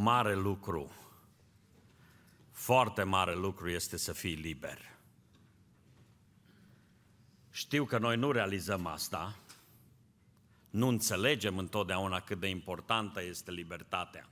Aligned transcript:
mare 0.00 0.34
lucru, 0.34 0.92
foarte 2.50 3.02
mare 3.02 3.34
lucru 3.34 3.70
este 3.70 3.96
să 3.96 4.12
fii 4.12 4.34
liber. 4.34 4.78
Știu 7.50 7.84
că 7.84 7.98
noi 7.98 8.16
nu 8.16 8.30
realizăm 8.30 8.86
asta, 8.86 9.36
nu 10.70 10.88
înțelegem 10.88 11.58
întotdeauna 11.58 12.20
cât 12.20 12.40
de 12.40 12.48
importantă 12.48 13.22
este 13.22 13.50
libertatea. 13.50 14.28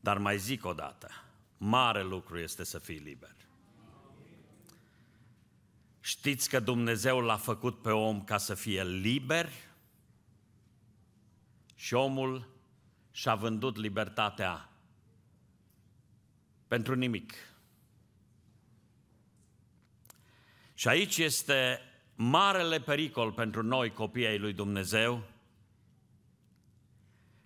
Dar 0.00 0.18
mai 0.18 0.38
zic 0.38 0.64
o 0.64 0.72
dată, 0.72 1.08
mare 1.56 2.02
lucru 2.02 2.38
este 2.38 2.64
să 2.64 2.78
fii 2.78 2.98
liber. 2.98 3.36
Știți 6.00 6.48
că 6.48 6.60
Dumnezeu 6.60 7.20
l-a 7.20 7.36
făcut 7.36 7.82
pe 7.82 7.90
om 7.90 8.24
ca 8.24 8.36
să 8.36 8.54
fie 8.54 8.84
liber 8.84 9.50
și 11.74 11.94
omul 11.94 12.56
și-a 13.18 13.34
vândut 13.34 13.76
libertatea 13.76 14.68
pentru 16.66 16.94
nimic. 16.94 17.32
Și 20.74 20.88
aici 20.88 21.18
este 21.18 21.80
marele 22.14 22.80
pericol 22.80 23.32
pentru 23.32 23.62
noi, 23.62 23.92
copiii 23.92 24.26
ai 24.26 24.38
lui 24.38 24.52
Dumnezeu, 24.52 25.22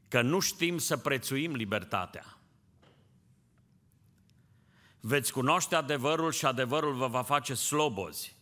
că 0.08 0.22
nu 0.22 0.40
știm 0.40 0.78
să 0.78 0.96
prețuim 0.96 1.54
libertatea. 1.54 2.38
Veți 5.00 5.32
cunoaște 5.32 5.74
adevărul 5.74 6.32
și 6.32 6.46
adevărul 6.46 6.94
vă 6.94 7.06
va 7.06 7.22
face 7.22 7.54
slobozi. 7.54 8.36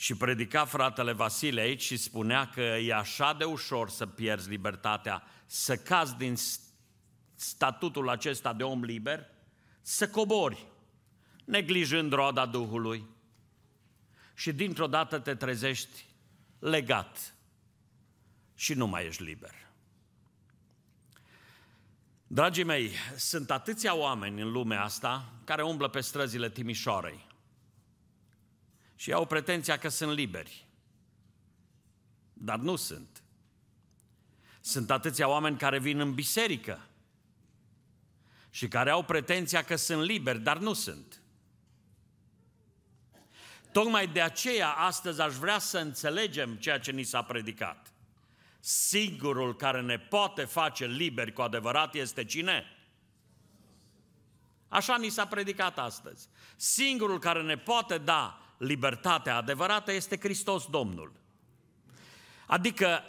Și 0.00 0.14
predica 0.14 0.64
fratele 0.64 1.12
Vasile 1.12 1.60
aici 1.60 1.82
și 1.82 1.96
spunea 1.96 2.48
că 2.48 2.60
e 2.60 2.94
așa 2.94 3.32
de 3.32 3.44
ușor 3.44 3.90
să 3.90 4.06
pierzi 4.06 4.48
libertatea, 4.48 5.22
să 5.46 5.76
cazi 5.76 6.16
din 6.16 6.36
statutul 7.34 8.08
acesta 8.08 8.52
de 8.52 8.62
om 8.62 8.84
liber, 8.84 9.26
să 9.80 10.08
cobori, 10.08 10.66
neglijând 11.44 12.12
roada 12.12 12.46
Duhului. 12.46 13.04
Și 14.34 14.52
dintr-o 14.52 14.86
dată 14.86 15.18
te 15.18 15.34
trezești 15.34 16.04
legat 16.58 17.34
și 18.54 18.74
nu 18.74 18.86
mai 18.86 19.06
ești 19.06 19.22
liber. 19.22 19.54
Dragii 22.26 22.64
mei, 22.64 22.90
sunt 23.16 23.50
atâția 23.50 23.94
oameni 23.94 24.40
în 24.40 24.50
lumea 24.50 24.82
asta 24.82 25.32
care 25.44 25.62
umblă 25.62 25.88
pe 25.88 26.00
străzile 26.00 26.50
Timișoarei 26.50 27.28
și 29.00 29.12
au 29.12 29.26
pretenția 29.26 29.78
că 29.78 29.88
sunt 29.88 30.12
liberi. 30.12 30.66
Dar 32.32 32.58
nu 32.58 32.76
sunt. 32.76 33.22
Sunt 34.60 34.90
atâția 34.90 35.28
oameni 35.28 35.56
care 35.56 35.78
vin 35.78 36.00
în 36.00 36.14
biserică 36.14 36.86
și 38.50 38.68
care 38.68 38.90
au 38.90 39.04
pretenția 39.04 39.64
că 39.64 39.76
sunt 39.76 40.02
liberi, 40.02 40.40
dar 40.40 40.58
nu 40.58 40.72
sunt. 40.72 41.20
Tocmai 43.72 44.06
de 44.06 44.20
aceea 44.20 44.70
astăzi 44.70 45.20
aș 45.20 45.34
vrea 45.34 45.58
să 45.58 45.78
înțelegem 45.78 46.56
ceea 46.56 46.78
ce 46.78 46.90
ni 46.90 47.02
s-a 47.02 47.22
predicat. 47.22 47.92
Singurul 48.58 49.56
care 49.56 49.80
ne 49.80 49.98
poate 49.98 50.44
face 50.44 50.86
liberi 50.86 51.32
cu 51.32 51.42
adevărat 51.42 51.94
este 51.94 52.24
cine? 52.24 52.64
Așa 54.68 54.96
ni 54.96 55.08
s-a 55.08 55.26
predicat 55.26 55.78
astăzi. 55.78 56.28
Singurul 56.56 57.18
care 57.18 57.42
ne 57.42 57.58
poate 57.58 57.98
da 57.98 58.44
libertatea 58.60 59.36
adevărată 59.36 59.92
este 59.92 60.18
Hristos 60.18 60.66
Domnul. 60.66 61.12
Adică, 62.46 63.02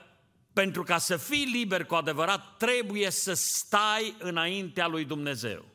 pentru 0.54 0.84
ca 0.84 0.98
să 0.98 1.18
fii 1.18 1.46
liber 1.46 1.86
cu 1.86 1.96
adevărat, 1.96 2.58
trebuie 2.58 3.10
să 3.10 3.34
stai 3.34 4.16
înaintea 4.20 4.88
lui 4.88 5.06
Dumnezeu. 5.06 5.66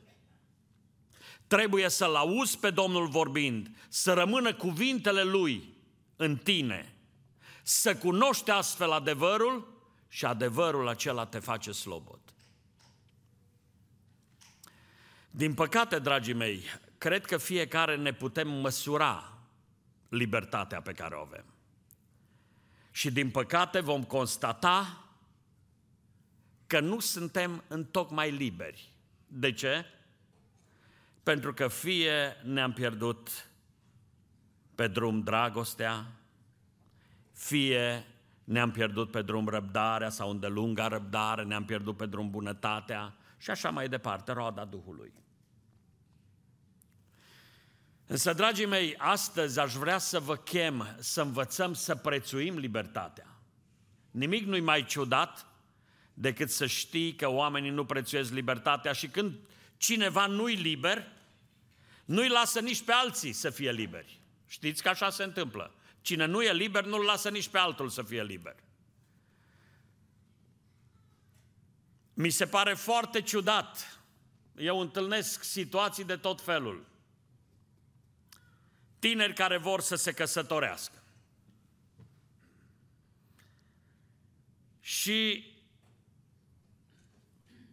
Trebuie 1.47 1.89
să-L 1.89 2.15
auzi 2.15 2.57
pe 2.57 2.69
Domnul 2.69 3.07
vorbind, 3.07 3.69
să 3.87 4.13
rămână 4.13 4.53
cuvintele 4.53 5.23
Lui 5.23 5.73
în 6.15 6.37
tine, 6.37 6.95
să 7.63 7.95
cunoști 7.95 8.51
astfel 8.51 8.91
adevărul 8.91 9.81
și 10.07 10.25
adevărul 10.25 10.87
acela 10.87 11.25
te 11.25 11.39
face 11.39 11.71
slobod. 11.71 12.19
Din 15.29 15.53
păcate, 15.53 15.99
dragii 15.99 16.33
mei, 16.33 16.63
cred 16.97 17.25
că 17.25 17.37
fiecare 17.37 17.95
ne 17.95 18.13
putem 18.13 18.49
măsura 18.49 19.36
libertatea 20.09 20.81
pe 20.81 20.91
care 20.91 21.15
o 21.15 21.21
avem. 21.21 21.45
Și 22.91 23.11
din 23.11 23.29
păcate 23.29 23.79
vom 23.79 24.03
constata 24.03 25.05
că 26.67 26.79
nu 26.79 26.99
suntem 26.99 27.63
întocmai 27.67 28.31
liberi. 28.31 28.91
De 29.27 29.51
ce? 29.51 29.85
Pentru 31.23 31.53
că 31.53 31.67
fie 31.67 32.35
ne-am 32.43 32.73
pierdut 32.73 33.49
pe 34.75 34.87
drum 34.87 35.21
dragostea, 35.21 36.05
fie 37.33 38.05
ne-am 38.43 38.71
pierdut 38.71 39.11
pe 39.11 39.21
drum 39.21 39.47
răbdarea 39.47 40.09
sau 40.09 40.29
îndelunga 40.29 40.87
răbdare, 40.87 41.43
ne-am 41.43 41.65
pierdut 41.65 41.97
pe 41.97 42.05
drum 42.05 42.29
bunătatea 42.29 43.15
și 43.37 43.49
așa 43.49 43.69
mai 43.69 43.89
departe, 43.89 44.31
roada 44.31 44.65
Duhului. 44.65 45.13
Însă, 48.07 48.33
dragii 48.33 48.65
mei, 48.65 48.95
astăzi 48.97 49.59
aș 49.59 49.73
vrea 49.73 49.97
să 49.97 50.19
vă 50.19 50.35
chem 50.35 50.95
să 50.99 51.21
învățăm 51.21 51.73
să 51.73 51.95
prețuim 51.95 52.57
libertatea. 52.57 53.27
Nimic 54.11 54.45
nu-i 54.45 54.59
mai 54.59 54.85
ciudat 54.85 55.45
decât 56.13 56.49
să 56.49 56.65
știi 56.65 57.15
că 57.15 57.29
oamenii 57.29 57.69
nu 57.69 57.85
prețuiesc 57.85 58.31
libertatea 58.31 58.91
și 58.91 59.07
când 59.07 59.39
cineva 59.77 60.25
nu-i 60.25 60.55
liber, 60.55 61.07
nu-i 62.05 62.27
lasă 62.27 62.59
nici 62.59 62.83
pe 62.83 62.91
alții 62.91 63.33
să 63.33 63.49
fie 63.49 63.71
liberi. 63.71 64.19
Știți 64.47 64.81
că 64.81 64.89
așa 64.89 65.09
se 65.09 65.23
întâmplă. 65.23 65.73
Cine 66.01 66.25
nu 66.25 66.41
e 66.41 66.53
liber, 66.53 66.85
nu-l 66.85 67.03
lasă 67.03 67.29
nici 67.29 67.47
pe 67.47 67.57
altul 67.57 67.89
să 67.89 68.01
fie 68.01 68.23
liber. 68.23 68.55
Mi 72.13 72.29
se 72.29 72.45
pare 72.45 72.73
foarte 72.73 73.21
ciudat. 73.21 73.99
Eu 74.55 74.79
întâlnesc 74.79 75.43
situații 75.43 76.03
de 76.03 76.15
tot 76.15 76.41
felul 76.41 76.85
tineri 78.99 79.33
care 79.33 79.57
vor 79.57 79.81
să 79.81 79.95
se 79.95 80.11
căsătorească. 80.11 81.03
Și 84.79 85.45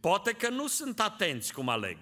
poate 0.01 0.33
că 0.33 0.49
nu 0.49 0.67
sunt 0.67 1.01
atenți 1.01 1.53
cum 1.53 1.69
aleg. 1.69 1.99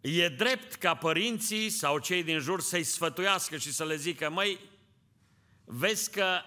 E 0.00 0.28
drept 0.28 0.74
ca 0.74 0.94
părinții 0.94 1.70
sau 1.70 1.98
cei 1.98 2.22
din 2.22 2.38
jur 2.38 2.60
să-i 2.60 2.84
sfătuiască 2.84 3.56
și 3.56 3.72
să 3.72 3.84
le 3.84 3.96
zică, 3.96 4.30
măi, 4.30 4.60
vezi 5.64 6.10
că 6.10 6.40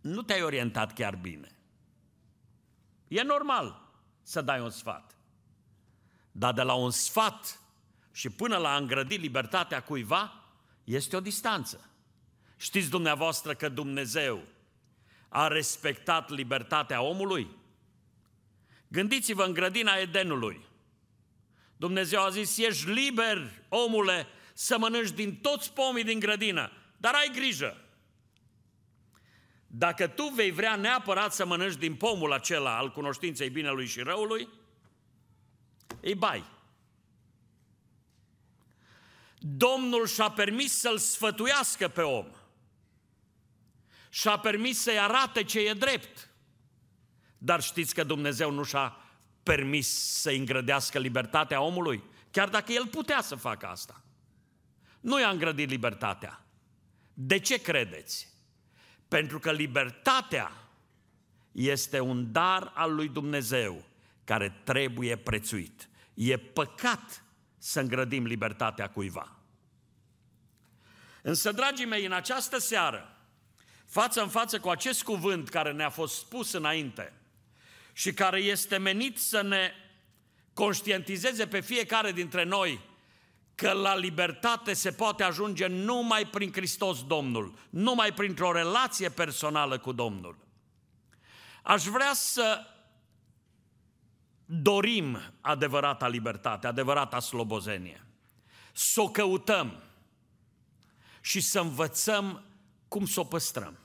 nu 0.00 0.22
te-ai 0.22 0.42
orientat 0.42 0.92
chiar 0.92 1.16
bine. 1.16 1.58
E 3.08 3.22
normal 3.22 3.92
să 4.22 4.40
dai 4.40 4.60
un 4.60 4.70
sfat. 4.70 5.16
Dar 6.32 6.52
de 6.52 6.62
la 6.62 6.74
un 6.74 6.90
sfat 6.90 7.60
și 8.16 8.30
până 8.30 8.56
la 8.56 8.72
a 8.72 8.76
îngrădi 8.76 9.16
libertatea 9.16 9.82
cuiva, 9.82 10.44
este 10.84 11.16
o 11.16 11.20
distanță. 11.20 11.90
Știți 12.56 12.90
dumneavoastră 12.90 13.54
că 13.54 13.68
Dumnezeu 13.68 14.42
a 15.28 15.48
respectat 15.48 16.30
libertatea 16.30 17.00
omului? 17.00 17.48
Gândiți-vă 18.88 19.44
în 19.44 19.52
grădina 19.52 19.94
Edenului. 19.94 20.64
Dumnezeu 21.76 22.22
a 22.22 22.30
zis, 22.30 22.58
ești 22.58 22.90
liber, 22.90 23.50
omule, 23.68 24.26
să 24.52 24.78
mănânci 24.78 25.10
din 25.10 25.36
toți 25.36 25.72
pomii 25.72 26.04
din 26.04 26.18
grădină, 26.18 26.72
dar 26.96 27.14
ai 27.14 27.30
grijă. 27.34 27.76
Dacă 29.66 30.06
tu 30.06 30.28
vei 30.28 30.50
vrea 30.50 30.76
neapărat 30.76 31.32
să 31.32 31.46
mănânci 31.46 31.76
din 31.76 31.94
pomul 31.94 32.32
acela 32.32 32.78
al 32.78 32.92
cunoștinței 32.92 33.50
binelui 33.50 33.86
și 33.86 34.00
răului, 34.00 34.48
îi 36.00 36.14
bai. 36.14 36.54
Domnul 39.48 40.06
și-a 40.06 40.30
permis 40.30 40.78
să-l 40.78 40.98
sfătuiască 40.98 41.88
pe 41.88 42.02
om. 42.02 42.26
Și-a 44.08 44.38
permis 44.38 44.80
să-i 44.80 44.98
arate 44.98 45.44
ce 45.44 45.60
e 45.60 45.72
drept. 45.72 46.30
Dar 47.38 47.62
știți 47.62 47.94
că 47.94 48.04
Dumnezeu 48.04 48.50
nu 48.50 48.62
și-a 48.62 48.96
permis 49.42 49.88
să 50.20 50.30
îngrădească 50.30 50.98
libertatea 50.98 51.60
omului? 51.60 52.02
Chiar 52.30 52.48
dacă 52.48 52.72
el 52.72 52.86
putea 52.86 53.22
să 53.22 53.34
facă 53.34 53.66
asta. 53.66 54.02
Nu 55.00 55.20
i-a 55.20 55.28
îngrădit 55.28 55.68
libertatea. 55.68 56.44
De 57.14 57.38
ce 57.38 57.62
credeți? 57.62 58.28
Pentru 59.08 59.38
că 59.38 59.52
libertatea 59.52 60.52
este 61.52 62.00
un 62.00 62.32
dar 62.32 62.72
al 62.74 62.94
lui 62.94 63.08
Dumnezeu 63.08 63.84
care 64.24 64.60
trebuie 64.64 65.16
prețuit. 65.16 65.88
E 66.14 66.36
păcat 66.36 67.24
să 67.58 67.80
îngrădim 67.80 68.24
libertatea 68.24 68.90
cuiva. 68.90 69.35
Însă, 71.26 71.52
dragii 71.52 71.86
mei, 71.86 72.04
în 72.04 72.12
această 72.12 72.58
seară 72.58 73.16
față 73.86 74.22
în 74.22 74.28
față 74.28 74.60
cu 74.60 74.68
acest 74.68 75.02
cuvânt 75.02 75.48
care 75.48 75.72
ne-a 75.72 75.90
fost 75.90 76.16
spus 76.16 76.52
înainte 76.52 77.12
și 77.92 78.12
care 78.12 78.40
este 78.40 78.76
menit 78.76 79.18
să 79.18 79.42
ne 79.42 79.72
conștientizeze 80.52 81.46
pe 81.46 81.60
fiecare 81.60 82.12
dintre 82.12 82.44
noi 82.44 82.80
că 83.54 83.72
la 83.72 83.96
libertate 83.96 84.72
se 84.72 84.92
poate 84.92 85.22
ajunge 85.22 85.66
numai 85.66 86.26
prin 86.26 86.52
Hristos 86.52 87.06
Domnul, 87.06 87.54
numai 87.70 88.12
printr-o 88.12 88.52
relație 88.52 89.08
personală 89.08 89.78
cu 89.78 89.92
Domnul. 89.92 90.36
Aș 91.62 91.84
vrea 91.84 92.12
să 92.12 92.60
dorim 94.44 95.18
adevărata 95.40 96.08
libertate, 96.08 96.66
adevărata 96.66 97.20
slobozenie, 97.20 98.06
să 98.72 99.00
o 99.00 99.08
căutăm 99.08 99.85
și 101.26 101.40
să 101.40 101.60
învățăm 101.60 102.44
cum 102.88 103.06
să 103.06 103.20
o 103.20 103.24
păstrăm. 103.24 103.78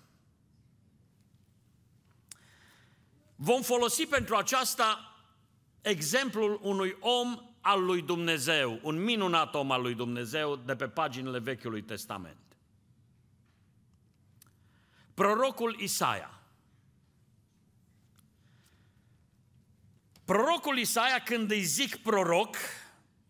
Vom 3.36 3.62
folosi 3.62 4.06
pentru 4.06 4.36
aceasta 4.36 5.16
exemplul 5.82 6.60
unui 6.62 6.98
om 7.00 7.54
al 7.62 7.84
lui 7.84 8.02
Dumnezeu, 8.02 8.80
un 8.84 9.04
minunat 9.04 9.56
om 9.56 9.72
al 9.72 9.82
lui 9.82 9.94
Dumnezeu 9.94 10.56
de 10.56 10.76
pe 10.76 10.88
paginile 10.88 11.40
Vechiului 11.40 11.82
Testament. 11.82 12.38
Prorocul 15.14 15.80
Isaia. 15.80 16.42
Prorocul 20.26 20.78
Isaia, 20.78 21.24
când 21.24 21.52
îi 21.52 21.64
zic 21.64 21.96
proroc, 21.96 22.56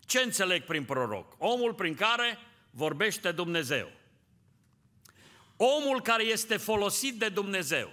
ce 0.00 0.18
înțeleg 0.18 0.64
prin 0.64 0.84
proroc? 0.84 1.34
Omul 1.38 1.74
prin 1.74 1.94
care 1.94 2.38
vorbește 2.70 3.32
Dumnezeu. 3.32 4.00
Omul 5.56 6.02
care 6.02 6.22
este 6.22 6.56
folosit 6.56 7.18
de 7.18 7.28
Dumnezeu. 7.28 7.92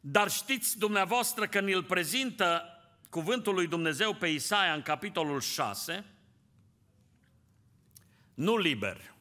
Dar 0.00 0.30
știți 0.30 0.78
dumneavoastră 0.78 1.46
că 1.48 1.60
ne-l 1.60 1.84
prezintă 1.84 2.62
cuvântul 3.10 3.54
lui 3.54 3.66
Dumnezeu 3.66 4.14
pe 4.14 4.26
Isaia 4.26 4.74
în 4.74 4.82
capitolul 4.82 5.40
6, 5.40 6.04
nu 8.34 8.56
liber, 8.56 9.14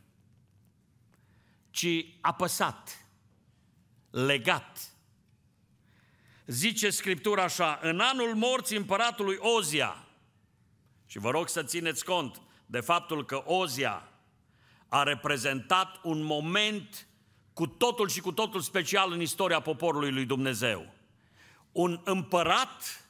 ci 1.70 2.06
apăsat, 2.22 3.06
legat. 4.10 4.80
Zice 6.46 6.90
Scriptura 6.90 7.44
așa, 7.44 7.80
în 7.82 8.00
anul 8.00 8.36
morții 8.36 8.78
împăratului 8.78 9.38
Ozia, 9.40 10.08
și 11.06 11.18
vă 11.18 11.30
rog 11.30 11.50
să 11.50 11.64
țineți 11.64 12.06
cont 12.06 12.42
de 12.66 12.80
faptul 12.80 13.26
că 13.26 13.44
Ozia 13.46 14.11
a 14.94 15.04
reprezentat 15.04 16.00
un 16.04 16.22
moment 16.22 17.08
cu 17.54 17.68
totul 17.68 18.10
și 18.10 18.22
cu 18.22 18.32
totul 18.32 18.62
special 18.62 19.12
în 19.12 19.22
istoria 19.22 19.60
poporului 19.60 20.12
lui 20.12 20.26
Dumnezeu. 20.26 20.94
Un 21.72 22.02
împărat 22.04 23.06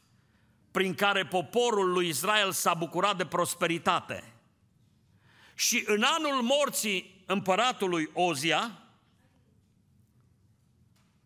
prin 0.71 0.93
care 0.93 1.25
poporul 1.25 1.91
lui 1.91 2.07
Israel 2.07 2.51
s-a 2.51 2.73
bucurat 2.73 3.17
de 3.17 3.25
prosperitate. 3.25 4.33
Și 5.55 5.83
în 5.87 6.03
anul 6.03 6.41
morții 6.41 7.23
împăratului 7.25 8.09
Ozia, 8.13 8.81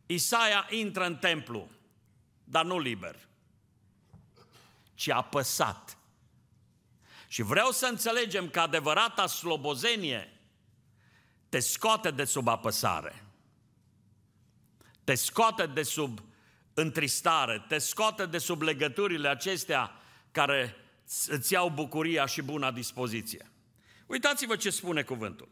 Isaia 0.05 0.67
intră 0.69 1.05
în 1.05 1.15
templu, 1.15 1.69
dar 2.43 2.65
nu 2.65 2.79
liber, 2.79 3.15
ci 4.93 5.09
apăsat. 5.09 5.97
Și 7.27 7.41
vreau 7.41 7.71
să 7.71 7.85
înțelegem 7.85 8.49
că 8.49 8.59
adevărata 8.59 9.27
slobozenie 9.27 10.29
te 11.49 11.59
scoate 11.59 12.11
de 12.11 12.23
sub 12.23 12.47
apăsare, 12.47 13.25
te 15.03 15.15
scoate 15.15 15.65
de 15.65 15.83
sub 15.83 16.19
întristare, 16.73 17.65
te 17.67 17.77
scoate 17.77 18.25
de 18.25 18.37
sub 18.37 18.61
legăturile 18.61 19.27
acestea 19.27 19.91
care 20.31 20.75
îți 21.27 21.53
iau 21.53 21.69
bucuria 21.69 22.25
și 22.25 22.41
buna 22.41 22.71
dispoziție. 22.71 23.51
Uitați-vă 24.05 24.55
ce 24.55 24.69
spune 24.69 25.01
cuvântul. 25.01 25.49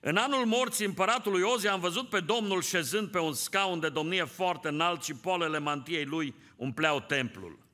În 0.00 0.16
anul 0.16 0.46
morții 0.46 0.84
împăratului 0.84 1.42
Ozia 1.42 1.72
am 1.72 1.80
văzut 1.80 2.08
pe 2.08 2.20
Domnul 2.20 2.62
șezând 2.62 3.08
pe 3.08 3.18
un 3.18 3.32
scaun 3.32 3.80
de 3.80 3.88
domnie 3.88 4.24
foarte 4.24 4.68
înalt 4.68 5.02
și 5.02 5.14
polele 5.14 5.58
mantiei 5.58 6.04
lui 6.04 6.34
umpleau 6.56 7.00
templul. 7.00 7.65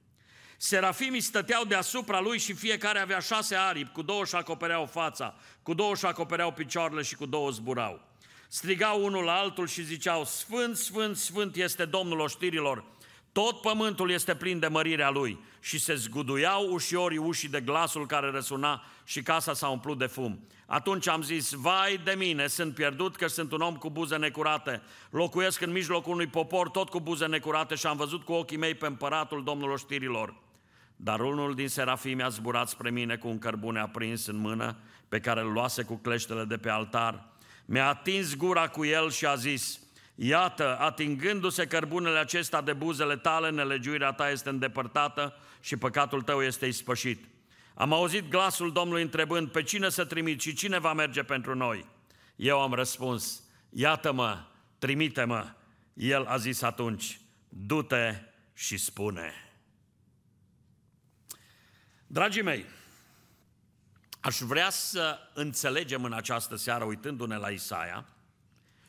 Serafimii 0.65 1.21
stăteau 1.21 1.65
deasupra 1.65 2.21
lui 2.21 2.39
și 2.39 2.53
fiecare 2.53 2.99
avea 2.99 3.19
șase 3.19 3.55
aripi, 3.55 3.93
cu 3.93 4.03
două 4.03 4.23
își 4.23 4.37
acopereau 4.37 4.87
fața, 4.87 5.35
cu 5.63 5.75
două 5.75 5.93
își 5.93 6.07
acopereau 6.07 6.53
picioarele 6.53 7.03
și 7.03 7.15
cu 7.15 7.27
două 7.27 7.51
zburau 7.51 8.13
strigau 8.53 9.05
unul 9.05 9.25
la 9.25 9.33
altul 9.33 9.67
și 9.67 9.85
ziceau, 9.85 10.25
Sfânt, 10.25 10.77
Sfânt, 10.77 11.17
Sfânt 11.17 11.57
este 11.57 11.85
Domnul 11.85 12.21
oștirilor, 12.21 12.85
tot 13.33 13.61
pământul 13.61 14.11
este 14.11 14.35
plin 14.35 14.59
de 14.59 14.67
mărirea 14.67 15.11
Lui. 15.11 15.39
Și 15.61 15.79
se 15.79 15.95
zguduiau 15.95 16.73
ușiorii 16.73 17.19
ușii 17.19 17.49
de 17.49 17.61
glasul 17.61 18.07
care 18.07 18.31
răsuna 18.31 18.85
și 19.05 19.23
casa 19.23 19.55
s-a 19.55 19.69
umplut 19.69 19.99
de 19.99 20.07
fum. 20.07 20.47
Atunci 20.67 21.09
am 21.09 21.23
zis, 21.23 21.53
vai 21.53 22.01
de 22.05 22.15
mine, 22.19 22.47
sunt 22.47 22.75
pierdut 22.75 23.17
că 23.17 23.27
sunt 23.27 23.53
un 23.53 23.61
om 23.61 23.77
cu 23.77 23.91
buze 23.91 24.17
necurate. 24.17 24.83
Locuiesc 25.11 25.61
în 25.61 25.73
mijlocul 25.73 26.13
unui 26.13 26.27
popor 26.27 26.69
tot 26.69 26.89
cu 26.89 27.01
buze 27.01 27.27
necurate 27.27 27.75
și 27.75 27.87
am 27.87 27.97
văzut 27.97 28.23
cu 28.23 28.33
ochii 28.33 28.57
mei 28.57 28.75
pe 28.75 28.87
împăratul 28.87 29.45
Domnului 29.45 29.75
oștirilor. 29.75 30.35
Dar 31.05 31.21
unul 31.21 31.55
din 31.55 31.69
serafii 31.69 32.15
mi-a 32.15 32.29
zburat 32.29 32.69
spre 32.69 32.91
mine 32.91 33.17
cu 33.17 33.29
un 33.29 33.39
cărbune 33.39 33.81
aprins 33.81 34.27
în 34.27 34.37
mână, 34.37 34.77
pe 35.09 35.21
care 35.21 35.41
îl 35.41 35.53
luase 35.53 35.83
cu 35.83 35.97
cleștele 35.97 36.45
de 36.45 36.57
pe 36.57 36.71
altar 36.71 37.33
mi-a 37.65 37.89
atins 37.89 38.35
gura 38.37 38.69
cu 38.69 38.85
el 38.85 39.11
și 39.11 39.27
a 39.27 39.35
zis, 39.35 39.81
Iată, 40.15 40.79
atingându-se 40.81 41.67
cărbunele 41.67 42.19
acesta 42.19 42.61
de 42.61 42.73
buzele 42.73 43.17
tale, 43.17 43.51
nelegiuirea 43.51 44.13
ta 44.13 44.31
este 44.31 44.49
îndepărtată 44.49 45.37
și 45.61 45.77
păcatul 45.77 46.23
tău 46.23 46.43
este 46.43 46.67
ispășit. 46.67 47.25
Am 47.75 47.93
auzit 47.93 48.29
glasul 48.29 48.73
Domnului 48.73 49.03
întrebând, 49.03 49.49
pe 49.49 49.63
cine 49.63 49.89
să 49.89 50.05
trimit 50.05 50.41
și 50.41 50.55
cine 50.55 50.79
va 50.79 50.93
merge 50.93 51.23
pentru 51.23 51.55
noi? 51.55 51.87
Eu 52.37 52.61
am 52.61 52.73
răspuns, 52.73 53.43
iată-mă, 53.71 54.45
trimite-mă. 54.79 55.53
El 55.95 56.25
a 56.25 56.37
zis 56.37 56.63
atunci, 56.63 57.21
du-te 57.49 58.15
și 58.55 58.77
spune. 58.77 59.33
Dragii 62.13 62.43
mei, 62.43 62.67
Aș 64.21 64.39
vrea 64.39 64.71
să 64.71 65.19
înțelegem 65.35 66.05
în 66.05 66.13
această 66.13 66.57
seară, 66.57 66.85
uitându-ne 66.85 67.37
la 67.37 67.51
Isaia 67.51 68.07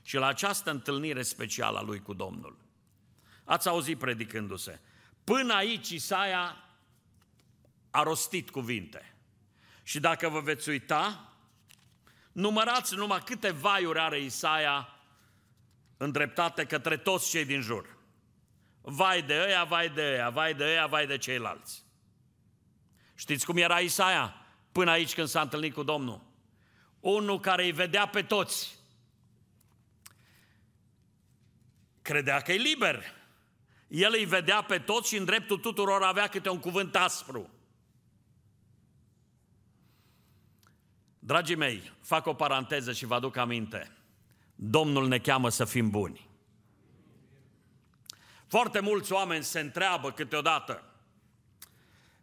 și 0.01 0.15
la 0.15 0.27
această 0.27 0.69
întâlnire 0.71 1.21
specială 1.21 1.77
a 1.77 1.81
lui 1.81 2.01
cu 2.01 2.13
Domnul. 2.13 2.57
Ați 3.43 3.67
auzit 3.67 3.97
predicându-se. 3.97 4.79
Până 5.23 5.53
aici 5.53 5.89
Isaia 5.89 6.63
a 7.91 8.03
rostit 8.03 8.49
cuvinte. 8.49 9.15
Și 9.83 9.99
dacă 9.99 10.29
vă 10.29 10.39
veți 10.39 10.69
uita, 10.69 11.33
numărați 12.31 12.95
numai 12.95 13.21
câte 13.23 13.51
vaiuri 13.51 13.99
are 13.99 14.19
Isaia 14.19 14.89
îndreptate 15.97 16.65
către 16.65 16.97
toți 16.97 17.29
cei 17.29 17.45
din 17.45 17.61
jur. 17.61 17.97
Vai 18.81 19.21
de 19.21 19.43
ăia, 19.45 19.63
vai 19.63 19.89
de 19.89 20.01
ăia, 20.01 20.29
vai 20.29 20.53
de 20.53 20.63
ăia, 20.63 20.87
vai 20.87 21.07
de 21.07 21.17
ceilalți. 21.17 21.82
Știți 23.23 23.45
cum 23.45 23.57
era 23.57 23.79
Isaia? 23.79 24.35
până 24.71 24.91
aici 24.91 25.13
când 25.13 25.27
s-a 25.27 25.41
întâlnit 25.41 25.73
cu 25.73 25.83
Domnul. 25.83 26.21
Unul 26.99 27.39
care 27.39 27.63
îi 27.63 27.71
vedea 27.71 28.07
pe 28.07 28.21
toți. 28.21 28.75
Credea 32.01 32.39
că 32.39 32.51
e 32.51 32.55
liber. 32.55 33.03
El 33.87 34.13
îi 34.17 34.25
vedea 34.25 34.61
pe 34.61 34.79
toți 34.79 35.07
și 35.07 35.17
în 35.17 35.25
dreptul 35.25 35.57
tuturor 35.57 36.03
avea 36.03 36.27
câte 36.27 36.49
un 36.49 36.59
cuvânt 36.59 36.95
aspru. 36.95 37.49
Dragii 41.19 41.55
mei, 41.55 41.91
fac 42.01 42.25
o 42.25 42.33
paranteză 42.33 42.93
și 42.93 43.05
vă 43.05 43.15
aduc 43.15 43.35
aminte. 43.35 43.97
Domnul 44.55 45.07
ne 45.07 45.19
cheamă 45.19 45.49
să 45.49 45.65
fim 45.65 45.89
buni. 45.89 46.29
Foarte 48.47 48.79
mulți 48.79 49.11
oameni 49.11 49.43
se 49.43 49.59
întreabă 49.59 50.11
câteodată, 50.11 50.92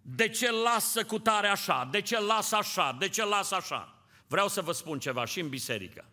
de 0.03 0.29
ce 0.29 0.51
lasă 0.51 1.05
cu 1.05 1.19
tare 1.19 1.49
așa? 1.49 1.89
De 1.91 2.01
ce 2.01 2.21
lasă 2.21 2.57
așa? 2.57 2.97
De 2.99 3.09
ce 3.09 3.25
lasă 3.25 3.55
așa? 3.55 3.95
Vreau 4.27 4.49
să 4.49 4.63
vă 4.63 4.73
spun 4.73 4.99
ceva 4.99 5.25
și 5.25 5.41
în 5.41 5.49
biserică. 5.49 6.05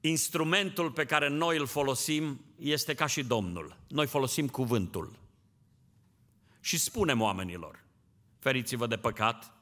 Instrumentul 0.00 0.90
pe 0.90 1.04
care 1.04 1.28
noi 1.28 1.58
îl 1.58 1.66
folosim 1.66 2.40
este 2.58 2.94
ca 2.94 3.06
și 3.06 3.22
Domnul. 3.22 3.76
Noi 3.88 4.06
folosim 4.06 4.48
cuvântul. 4.48 5.18
Și 6.60 6.78
spunem 6.78 7.20
oamenilor, 7.20 7.84
feriți-vă 8.38 8.86
de 8.86 8.96
păcat, 8.96 9.52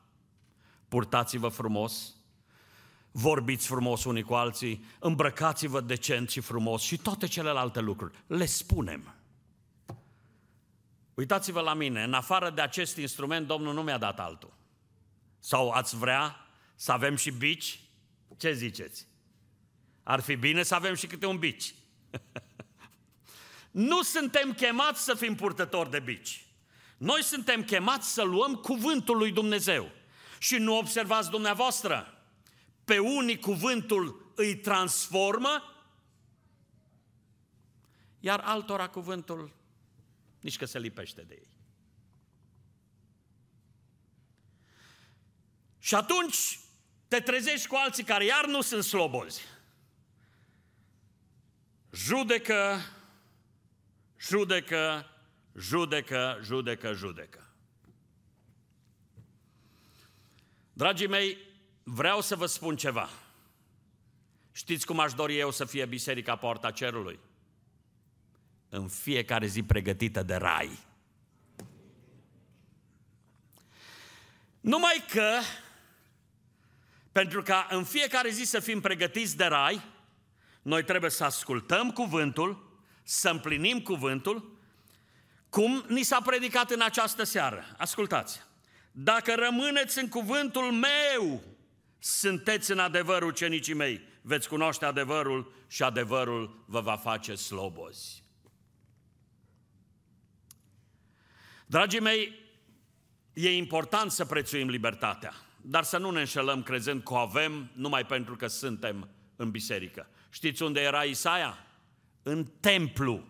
purtați-vă 0.89 1.49
frumos, 1.49 2.15
vorbiți 3.11 3.67
frumos 3.67 4.05
unii 4.05 4.23
cu 4.23 4.35
alții, 4.35 4.85
îmbrăcați-vă 4.99 5.81
decent 5.81 6.31
și 6.31 6.41
frumos 6.41 6.83
și 6.83 6.97
toate 6.97 7.27
celelalte 7.27 7.81
lucruri. 7.81 8.25
Le 8.27 8.47
spunem. 8.47 9.15
Uitați-vă 11.15 11.61
la 11.61 11.75
mine, 11.75 12.03
în 12.03 12.15
afară 12.15 12.51
de 12.51 12.61
acest 12.61 12.97
instrument, 12.97 13.47
Domnul 13.47 13.75
nu 13.75 13.83
mi-a 13.83 13.99
dat 13.99 14.21
altul. 14.21 14.57
Sau 15.39 15.71
ați 15.71 15.97
vrea 15.97 16.47
să 16.75 16.93
avem 16.93 17.17
și 17.17 17.31
bici? 17.31 17.81
Ce 18.37 18.53
ziceți? 18.53 19.07
Ar 20.03 20.21
fi 20.21 20.35
bine 20.35 20.63
să 20.63 20.75
avem 20.75 20.95
și 20.95 21.07
câte 21.07 21.27
un 21.27 21.39
bici. 21.39 21.75
nu 23.71 24.03
suntem 24.03 24.53
chemați 24.53 25.05
să 25.05 25.15
fim 25.15 25.35
purtători 25.35 25.91
de 25.91 26.01
bici. 26.01 26.47
Noi 26.97 27.23
suntem 27.23 27.65
chemați 27.65 28.13
să 28.13 28.23
luăm 28.23 28.55
cuvântul 28.55 29.17
lui 29.17 29.33
Dumnezeu. 29.33 29.91
Și 30.39 30.57
nu 30.57 30.77
observați 30.77 31.31
dumneavoastră, 31.31 32.25
pe 32.85 32.99
unii 32.99 33.39
cuvântul 33.39 34.33
îi 34.35 34.57
transformă, 34.57 35.63
iar 38.21 38.41
altora 38.41 38.89
cuvântul 38.89 39.53
nici 40.45 40.57
că 40.57 40.65
se 40.65 40.79
lipește 40.79 41.23
de 41.23 41.35
ei. 41.35 41.49
Și 45.79 45.95
atunci 45.95 46.61
te 47.09 47.21
trezești 47.21 47.67
cu 47.67 47.75
alții 47.75 48.05
care 48.05 48.25
iar 48.25 48.47
nu 48.47 48.61
sunt 48.61 48.85
slobozi. 48.85 49.43
Judecă, 51.93 52.81
judecă, 54.19 55.07
judecă, 55.55 56.39
judecă, 56.43 56.93
judecă. 56.93 57.55
Dragii 60.73 61.09
mei, 61.09 61.39
vreau 61.83 62.21
să 62.21 62.37
vă 62.37 62.47
spun 62.47 62.77
ceva. 62.77 63.09
Știți 64.53 64.87
cum 64.87 64.99
aș 64.99 65.13
dori 65.13 65.39
eu 65.39 65.51
să 65.51 65.65
fie 65.65 65.87
Biserica 65.87 66.37
Poarta 66.37 66.71
Cerului? 66.71 67.21
În 68.77 68.89
fiecare 68.89 69.47
zi 69.47 69.63
pregătită 69.63 70.23
de 70.23 70.35
rai. 70.35 70.79
Numai 74.61 75.05
că, 75.09 75.39
pentru 77.13 77.43
ca 77.43 77.67
în 77.71 77.85
fiecare 77.85 78.31
zi 78.31 78.43
să 78.45 78.61
fim 78.61 78.81
pregătiți 78.81 79.37
de 79.37 79.45
rai, 79.45 79.81
noi 80.63 80.85
trebuie 80.85 81.11
să 81.11 81.25
ascultăm 81.25 81.91
cuvântul, 81.91 82.81
să 83.03 83.29
împlinim 83.29 83.81
cuvântul, 83.81 84.59
cum 85.49 85.85
ni 85.89 86.03
s-a 86.03 86.21
predicat 86.21 86.71
în 86.71 86.81
această 86.81 87.25
seară. 87.25 87.65
Ascultați! 87.77 88.41
Dacă 88.93 89.35
rămâneți 89.35 89.99
în 89.99 90.09
cuvântul 90.09 90.73
meu, 90.73 91.43
sunteți 91.99 92.71
în 92.71 92.79
adevărul 92.79 93.33
cenicii 93.33 93.75
mei, 93.75 94.01
veți 94.23 94.49
cunoaște 94.49 94.85
adevărul 94.85 95.55
și 95.67 95.83
adevărul 95.83 96.65
vă 96.67 96.81
va 96.81 96.97
face 96.97 97.35
slobozi. 97.35 98.24
Dragii 101.67 102.01
mei, 102.01 102.33
e 103.33 103.57
important 103.57 104.11
să 104.11 104.25
prețuim 104.25 104.69
libertatea, 104.69 105.35
dar 105.61 105.85
să 105.85 105.99
nu 105.99 106.11
ne 106.11 106.21
înșelăm 106.21 106.63
crezând 106.63 107.03
că 107.03 107.13
o 107.13 107.17
avem 107.17 107.71
numai 107.75 108.07
pentru 108.07 108.37
că 108.37 108.47
suntem 108.47 109.09
în 109.37 109.51
biserică. 109.51 110.09
Știți 110.31 110.63
unde 110.63 110.81
era 110.81 111.03
Isaia? 111.03 111.67
În 112.23 112.45
templu. 112.61 113.27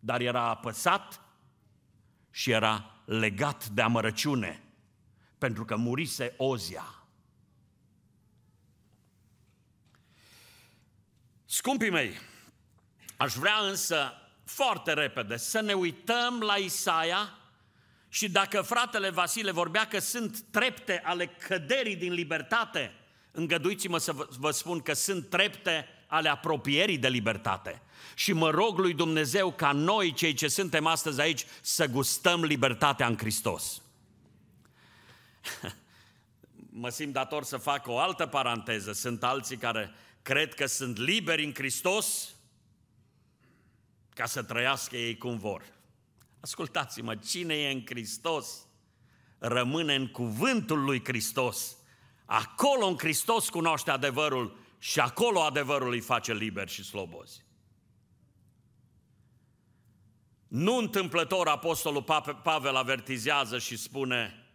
Dar 0.00 0.20
era 0.20 0.42
apăsat 0.42 1.20
și 2.30 2.50
era 2.50 3.02
legat 3.04 3.66
de 3.66 3.82
amărăciune, 3.82 4.62
pentru 5.38 5.64
că 5.64 5.76
murise 5.76 6.34
Ozia. 6.36 7.06
Scumpii 11.44 11.90
mei, 11.90 12.12
aș 13.16 13.34
vrea 13.34 13.56
însă 13.58 14.12
foarte 14.48 14.92
repede 14.92 15.36
să 15.36 15.60
ne 15.60 15.72
uităm 15.72 16.40
la 16.40 16.54
Isaia 16.54 17.38
și 18.08 18.28
dacă 18.28 18.62
fratele 18.62 19.10
Vasile 19.10 19.50
vorbea 19.50 19.86
că 19.86 19.98
sunt 19.98 20.40
trepte 20.40 21.00
ale 21.04 21.26
căderii 21.26 21.96
din 21.96 22.12
libertate, 22.12 22.94
îngăduiți-mă 23.32 23.98
să 23.98 24.12
vă 24.38 24.50
spun 24.50 24.80
că 24.80 24.92
sunt 24.92 25.30
trepte 25.30 25.88
ale 26.06 26.28
apropierii 26.28 26.98
de 26.98 27.08
libertate. 27.08 27.82
Și 28.14 28.32
mă 28.32 28.50
rog 28.50 28.78
lui 28.78 28.94
Dumnezeu 28.94 29.52
ca 29.52 29.72
noi, 29.72 30.12
cei 30.12 30.34
ce 30.34 30.48
suntem 30.48 30.86
astăzi 30.86 31.20
aici, 31.20 31.46
să 31.60 31.86
gustăm 31.86 32.44
libertatea 32.44 33.06
în 33.06 33.16
Hristos. 33.16 33.82
mă 36.82 36.88
simt 36.88 37.12
dator 37.12 37.44
să 37.44 37.56
fac 37.56 37.86
o 37.86 37.98
altă 37.98 38.26
paranteză. 38.26 38.92
Sunt 38.92 39.24
alții 39.24 39.56
care 39.56 39.90
cred 40.22 40.54
că 40.54 40.66
sunt 40.66 40.98
liberi 40.98 41.44
în 41.44 41.54
Hristos 41.54 42.32
ca 44.18 44.26
să 44.26 44.42
trăiască 44.42 44.96
ei 44.96 45.16
cum 45.16 45.38
vor. 45.38 45.62
Ascultați-mă, 46.40 47.16
cine 47.16 47.54
e 47.54 47.70
în 47.70 47.82
Hristos 47.86 48.66
rămâne 49.38 49.94
în 49.94 50.06
cuvântul 50.06 50.84
lui 50.84 51.04
Hristos. 51.04 51.76
Acolo 52.24 52.86
în 52.86 52.96
Hristos 52.98 53.48
cunoaște 53.48 53.90
adevărul 53.90 54.58
și 54.78 55.00
acolo 55.00 55.42
adevărul 55.42 55.92
îi 55.92 56.00
face 56.00 56.34
liber 56.34 56.68
și 56.68 56.84
slobozi. 56.84 57.44
Nu 60.48 60.76
întâmplător 60.76 61.48
Apostolul 61.48 62.04
Pavel 62.42 62.76
avertizează 62.76 63.58
și 63.58 63.76
spune 63.76 64.46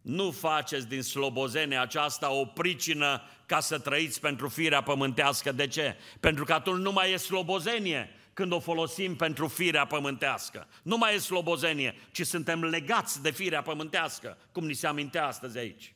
nu 0.00 0.30
faceți 0.30 0.88
din 0.88 1.02
slobozenie 1.02 1.78
aceasta 1.78 2.30
o 2.30 2.44
pricină 2.44 3.22
ca 3.46 3.60
să 3.60 3.78
trăiți 3.78 4.20
pentru 4.20 4.48
firea 4.48 4.82
pământească. 4.82 5.52
De 5.52 5.66
ce? 5.66 5.96
Pentru 6.20 6.44
că 6.44 6.52
atunci 6.52 6.82
nu 6.82 6.92
mai 6.92 7.12
e 7.12 7.16
slobozenie 7.16 8.16
când 8.32 8.52
o 8.52 8.60
folosim 8.60 9.16
pentru 9.16 9.48
firea 9.48 9.86
pământească. 9.86 10.68
Nu 10.82 10.96
mai 10.96 11.14
e 11.14 11.18
slobozenie, 11.18 11.94
ci 12.12 12.26
suntem 12.26 12.64
legați 12.64 13.22
de 13.22 13.30
firea 13.30 13.62
pământească, 13.62 14.38
cum 14.52 14.66
ni 14.66 14.74
se 14.74 14.86
aminte 14.86 15.18
astăzi 15.18 15.58
aici. 15.58 15.94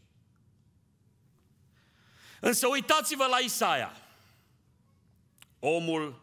Însă 2.41 2.67
uitați-vă 2.67 3.27
la 3.27 3.39
Isaia, 3.39 3.93
omul 5.59 6.23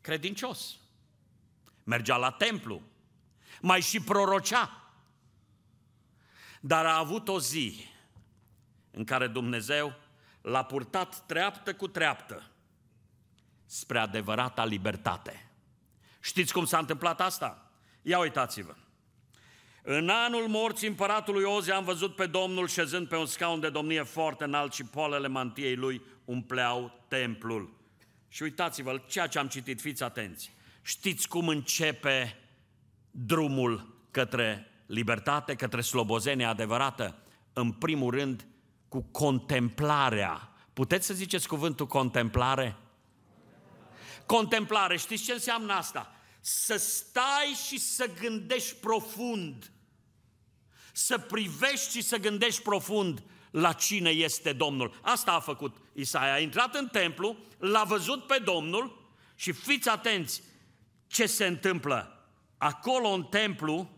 credincios. 0.00 0.76
Mergea 1.84 2.16
la 2.16 2.30
templu, 2.30 2.82
mai 3.60 3.80
și 3.80 4.00
prorocea. 4.00 4.92
Dar 6.60 6.86
a 6.86 6.98
avut 6.98 7.28
o 7.28 7.40
zi 7.40 7.84
în 8.90 9.04
care 9.04 9.26
Dumnezeu 9.26 9.94
l-a 10.40 10.64
purtat 10.64 11.26
treaptă 11.26 11.74
cu 11.74 11.88
treaptă 11.88 12.50
spre 13.68 13.98
adevărata 13.98 14.64
libertate. 14.64 15.50
Știți 16.20 16.52
cum 16.52 16.64
s-a 16.64 16.78
întâmplat 16.78 17.20
asta? 17.20 17.72
Ia 18.02 18.18
uitați-vă. 18.18 18.74
În 19.82 20.08
anul 20.08 20.48
morții 20.48 20.88
împăratului 20.88 21.42
Oze 21.42 21.72
am 21.72 21.84
văzut 21.84 22.14
pe 22.14 22.26
Domnul 22.26 22.68
șezând 22.68 23.08
pe 23.08 23.16
un 23.16 23.26
scaun 23.26 23.60
de 23.60 23.70
domnie 23.70 24.02
foarte 24.02 24.44
înalt 24.44 24.72
și 24.72 24.84
polele 24.84 25.28
mantiei 25.28 25.74
lui 25.76 26.02
umpleau 26.24 27.04
templul. 27.08 27.76
Și 28.28 28.42
uitați-vă, 28.42 29.02
ceea 29.06 29.26
ce 29.26 29.38
am 29.38 29.48
citit, 29.48 29.80
fiți 29.80 30.02
atenți. 30.02 30.54
Știți 30.82 31.28
cum 31.28 31.48
începe 31.48 32.36
drumul 33.10 33.96
către 34.10 34.66
libertate, 34.86 35.54
către 35.54 35.80
slobozenie 35.80 36.46
adevărată? 36.46 37.18
În 37.52 37.72
primul 37.72 38.10
rând, 38.10 38.46
cu 38.88 39.02
contemplarea. 39.02 40.52
Puteți 40.72 41.06
să 41.06 41.14
ziceți 41.14 41.48
cuvântul 41.48 41.86
contemplare? 41.86 42.76
Contemplare, 44.28 44.96
știți 44.96 45.24
ce 45.24 45.32
înseamnă 45.32 45.72
asta? 45.72 46.12
Să 46.40 46.76
stai 46.76 47.56
și 47.66 47.78
să 47.78 48.10
gândești 48.20 48.74
profund 48.74 49.70
să 50.98 51.18
privești 51.18 51.96
și 51.96 52.02
să 52.02 52.16
gândești 52.16 52.62
profund 52.62 53.22
la 53.50 53.72
cine 53.72 54.10
este 54.10 54.52
Domnul. 54.52 54.98
Asta 55.02 55.32
a 55.32 55.40
făcut 55.40 55.76
Isaia. 55.92 56.32
A 56.32 56.38
intrat 56.38 56.74
în 56.74 56.88
templu, 56.88 57.36
l-a 57.58 57.84
văzut 57.84 58.26
pe 58.26 58.38
Domnul 58.44 59.10
și 59.34 59.52
fiți 59.52 59.88
atenți 59.88 60.42
ce 61.06 61.26
se 61.26 61.46
întâmplă. 61.46 62.28
Acolo 62.56 63.08
în 63.08 63.24
templu, 63.24 63.90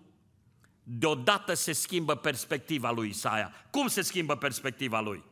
deodată 0.83 1.55
se 1.55 1.73
schimbă 1.73 2.15
perspectiva 2.15 2.91
lui 2.91 3.09
Isaia. 3.09 3.53
Cum 3.71 3.89
se 3.89 4.03
schimbă 4.03 4.37
perspectiva 4.37 5.01
lui? 5.01 5.25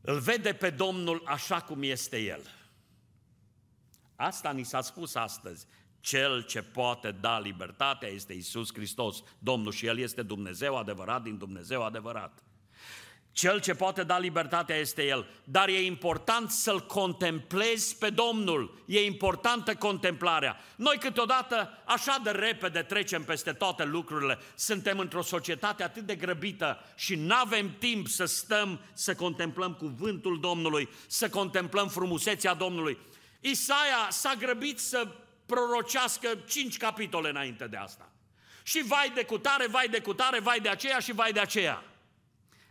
Îl 0.00 0.18
vede 0.18 0.52
pe 0.52 0.70
Domnul 0.70 1.22
așa 1.26 1.60
cum 1.60 1.82
este 1.82 2.18
El. 2.18 2.61
Asta 4.22 4.50
ni 4.50 4.62
s-a 4.62 4.80
spus 4.80 5.14
astăzi. 5.14 5.66
Cel 6.00 6.42
ce 6.42 6.62
poate 6.62 7.10
da 7.20 7.38
libertatea 7.38 8.08
este 8.08 8.32
Isus 8.32 8.72
Hristos, 8.74 9.22
Domnul, 9.38 9.72
și 9.72 9.86
El 9.86 9.98
este 9.98 10.22
Dumnezeu 10.22 10.76
adevărat 10.76 11.22
din 11.22 11.38
Dumnezeu 11.38 11.84
adevărat. 11.84 12.42
Cel 13.32 13.60
ce 13.60 13.74
poate 13.74 14.02
da 14.02 14.18
libertatea 14.18 14.76
este 14.76 15.06
El, 15.06 15.26
dar 15.44 15.68
e 15.68 15.84
important 15.84 16.50
să-L 16.50 16.80
contemplezi 16.80 17.96
pe 17.96 18.10
Domnul. 18.10 18.82
E 18.86 19.04
importantă 19.04 19.74
contemplarea. 19.74 20.56
Noi 20.76 20.98
câteodată 20.98 21.82
așa 21.84 22.20
de 22.24 22.30
repede 22.30 22.82
trecem 22.82 23.24
peste 23.24 23.52
toate 23.52 23.84
lucrurile. 23.84 24.38
Suntem 24.54 24.98
într-o 24.98 25.22
societate 25.22 25.82
atât 25.82 26.02
de 26.02 26.14
grăbită 26.14 26.78
și 26.96 27.14
nu 27.14 27.34
avem 27.34 27.74
timp 27.78 28.08
să 28.08 28.24
stăm 28.24 28.80
să 28.92 29.14
contemplăm 29.14 29.72
cuvântul 29.72 30.40
Domnului, 30.40 30.88
să 31.06 31.28
contemplăm 31.28 31.88
frumusețea 31.88 32.54
Domnului. 32.54 32.98
Isaia 33.42 34.08
s-a 34.10 34.34
grăbit 34.34 34.78
să 34.78 35.08
prorocească 35.46 36.28
cinci 36.48 36.76
capitole 36.76 37.28
înainte 37.28 37.66
de 37.66 37.76
asta. 37.76 38.12
Și 38.62 38.82
vai 38.82 39.10
de 39.14 39.24
cutare, 39.24 39.66
vai 39.66 39.88
de 39.88 40.00
cutare, 40.00 40.40
vai 40.40 40.60
de 40.60 40.68
aceea 40.68 40.98
și 40.98 41.12
vai 41.12 41.32
de 41.32 41.40
aceea. 41.40 41.84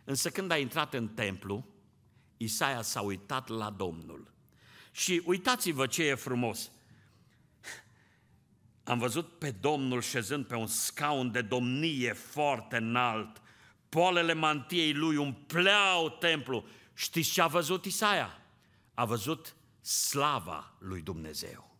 Însă 0.04 0.30
când 0.30 0.50
a 0.50 0.56
intrat 0.56 0.94
în 0.94 1.08
templu, 1.08 1.66
Isaia 2.36 2.82
s-a 2.82 3.00
uitat 3.00 3.48
la 3.48 3.70
Domnul. 3.70 4.30
Și 4.90 5.22
uitați-vă 5.24 5.86
ce 5.86 6.02
e 6.02 6.14
frumos. 6.14 6.70
Am 8.84 8.98
văzut 8.98 9.38
pe 9.38 9.50
Domnul 9.50 10.00
șezând 10.00 10.46
pe 10.46 10.54
un 10.54 10.66
scaun 10.66 11.30
de 11.30 11.42
domnie 11.42 12.12
foarte 12.12 12.76
înalt. 12.76 13.40
Polele 13.88 14.32
mantiei 14.32 14.92
lui 14.92 15.16
umpleau 15.16 16.10
templu. 16.10 16.64
Știți 16.94 17.30
ce 17.30 17.42
a 17.42 17.46
văzut 17.46 17.84
Isaia? 17.84 18.38
A 18.94 19.04
văzut 19.04 19.54
slava 19.82 20.72
lui 20.78 21.00
Dumnezeu. 21.00 21.76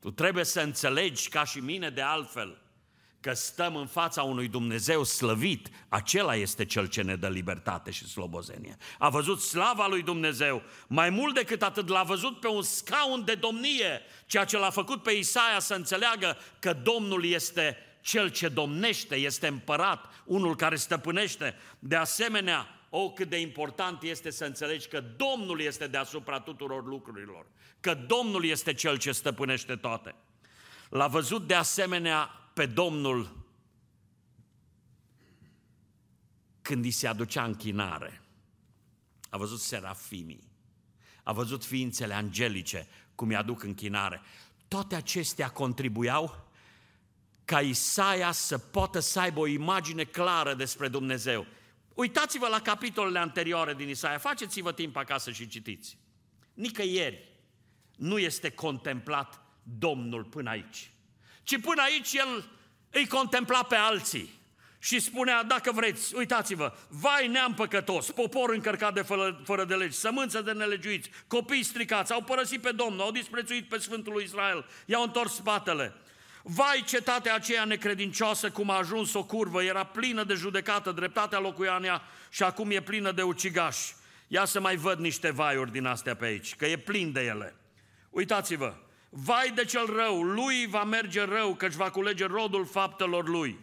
Tu 0.00 0.10
trebuie 0.10 0.44
să 0.44 0.60
înțelegi, 0.60 1.28
ca 1.28 1.44
și 1.44 1.58
mine 1.58 1.90
de 1.90 2.00
altfel, 2.00 2.62
că 3.20 3.32
stăm 3.32 3.76
în 3.76 3.86
fața 3.86 4.22
unui 4.22 4.48
Dumnezeu 4.48 5.04
slăvit, 5.04 5.68
acela 5.88 6.36
este 6.36 6.64
cel 6.64 6.86
ce 6.86 7.02
ne 7.02 7.16
dă 7.16 7.28
libertate 7.28 7.90
și 7.90 8.08
slobozenie. 8.08 8.76
A 8.98 9.08
văzut 9.08 9.40
slava 9.40 9.86
lui 9.86 10.02
Dumnezeu, 10.02 10.62
mai 10.86 11.10
mult 11.10 11.34
decât 11.34 11.62
atât 11.62 11.88
l-a 11.88 12.02
văzut 12.02 12.40
pe 12.40 12.48
un 12.48 12.62
scaun 12.62 13.24
de 13.24 13.34
domnie, 13.34 14.00
ceea 14.26 14.44
ce 14.44 14.58
l-a 14.58 14.70
făcut 14.70 15.02
pe 15.02 15.12
Isaia 15.12 15.58
să 15.58 15.74
înțeleagă 15.74 16.36
că 16.58 16.72
Domnul 16.72 17.24
este 17.24 17.76
cel 18.00 18.28
ce 18.28 18.48
domnește, 18.48 19.14
este 19.16 19.46
împărat, 19.46 20.22
unul 20.24 20.56
care 20.56 20.76
stăpânește. 20.76 21.54
De 21.78 21.96
asemenea, 21.96 22.83
o, 22.96 23.10
cât 23.10 23.28
de 23.28 23.40
important 23.40 24.02
este 24.02 24.30
să 24.30 24.44
înțelegi 24.44 24.88
că 24.88 25.00
Domnul 25.00 25.60
este 25.60 25.86
deasupra 25.86 26.40
tuturor 26.40 26.84
lucrurilor, 26.84 27.46
că 27.80 27.94
Domnul 27.94 28.44
este 28.44 28.74
cel 28.74 28.98
ce 28.98 29.12
stăpânește 29.12 29.76
toate. 29.76 30.14
L-a 30.88 31.06
văzut 31.06 31.46
de 31.46 31.54
asemenea 31.54 32.30
pe 32.54 32.66
Domnul 32.66 33.36
când 36.62 36.84
îi 36.84 36.90
se 36.90 37.06
aducea 37.06 37.44
închinare. 37.44 38.22
A 39.30 39.36
văzut 39.36 39.60
serafimii, 39.60 40.50
a 41.22 41.32
văzut 41.32 41.64
ființele 41.64 42.14
angelice 42.14 42.88
cum 43.14 43.28
îi 43.28 43.36
aduc 43.36 43.62
închinare. 43.62 44.20
Toate 44.68 44.94
acestea 44.94 45.50
contribuiau 45.50 46.48
ca 47.44 47.60
Isaia 47.60 48.32
să 48.32 48.58
poată 48.58 48.98
să 48.98 49.20
aibă 49.20 49.40
o 49.40 49.46
imagine 49.46 50.04
clară 50.04 50.54
despre 50.54 50.88
Dumnezeu. 50.88 51.46
Uitați-vă 51.94 52.48
la 52.48 52.60
capitolele 52.60 53.18
anterioare 53.18 53.74
din 53.74 53.88
Isaia, 53.88 54.18
faceți-vă 54.18 54.72
timp 54.72 54.96
acasă 54.96 55.30
și 55.30 55.48
citiți. 55.48 55.98
Nicăieri 56.54 57.32
nu 57.96 58.18
este 58.18 58.50
contemplat 58.50 59.40
Domnul 59.78 60.24
până 60.24 60.50
aici, 60.50 60.90
ci 61.42 61.60
până 61.60 61.82
aici 61.82 62.12
El 62.12 62.48
îi 62.90 63.06
contempla 63.06 63.62
pe 63.62 63.74
alții 63.74 64.42
și 64.78 65.00
spunea, 65.00 65.42
dacă 65.42 65.72
vreți, 65.72 66.14
uitați-vă, 66.14 66.72
vai 66.88 67.28
neam 67.28 67.54
păcătos, 67.54 68.10
popor 68.10 68.50
încărcat 68.50 68.94
de 68.94 69.02
fără, 69.02 69.40
fără 69.44 69.64
de 69.64 69.74
legi, 69.74 69.96
sămânță 69.96 70.40
de 70.40 70.52
nelegiuiți, 70.52 71.10
copii 71.26 71.62
stricați, 71.62 72.12
au 72.12 72.22
părăsit 72.22 72.60
pe 72.60 72.72
Domnul, 72.72 73.00
au 73.00 73.10
disprețuit 73.10 73.68
pe 73.68 73.78
Sfântul 73.78 74.12
lui 74.12 74.24
Israel, 74.24 74.66
i-au 74.86 75.02
întors 75.02 75.34
spatele. 75.34 75.94
Vai, 76.46 76.82
cetatea 76.86 77.34
aceea 77.34 77.64
necredincioasă 77.64 78.50
cum 78.50 78.70
a 78.70 78.76
ajuns 78.76 79.14
o 79.14 79.24
curvă, 79.24 79.62
era 79.62 79.84
plină 79.84 80.24
de 80.24 80.34
judecată, 80.34 80.92
dreptatea 80.92 81.38
locuianea 81.38 82.02
și 82.30 82.42
acum 82.42 82.70
e 82.70 82.80
plină 82.80 83.12
de 83.12 83.22
ucigași. 83.22 83.94
Ia 84.28 84.44
să 84.44 84.60
mai 84.60 84.76
văd 84.76 84.98
niște 84.98 85.30
vaiuri 85.30 85.72
din 85.72 85.86
astea 85.86 86.14
pe 86.16 86.24
aici, 86.24 86.54
că 86.54 86.66
e 86.66 86.76
plin 86.76 87.12
de 87.12 87.20
ele. 87.20 87.56
Uitați-vă, 88.10 88.74
vai 89.08 89.50
de 89.54 89.64
cel 89.64 89.86
rău, 89.96 90.22
lui 90.22 90.66
va 90.66 90.84
merge 90.84 91.24
rău, 91.24 91.54
căci 91.54 91.72
va 91.72 91.90
culege 91.90 92.26
rodul 92.26 92.66
faptelor 92.66 93.28
lui. 93.28 93.58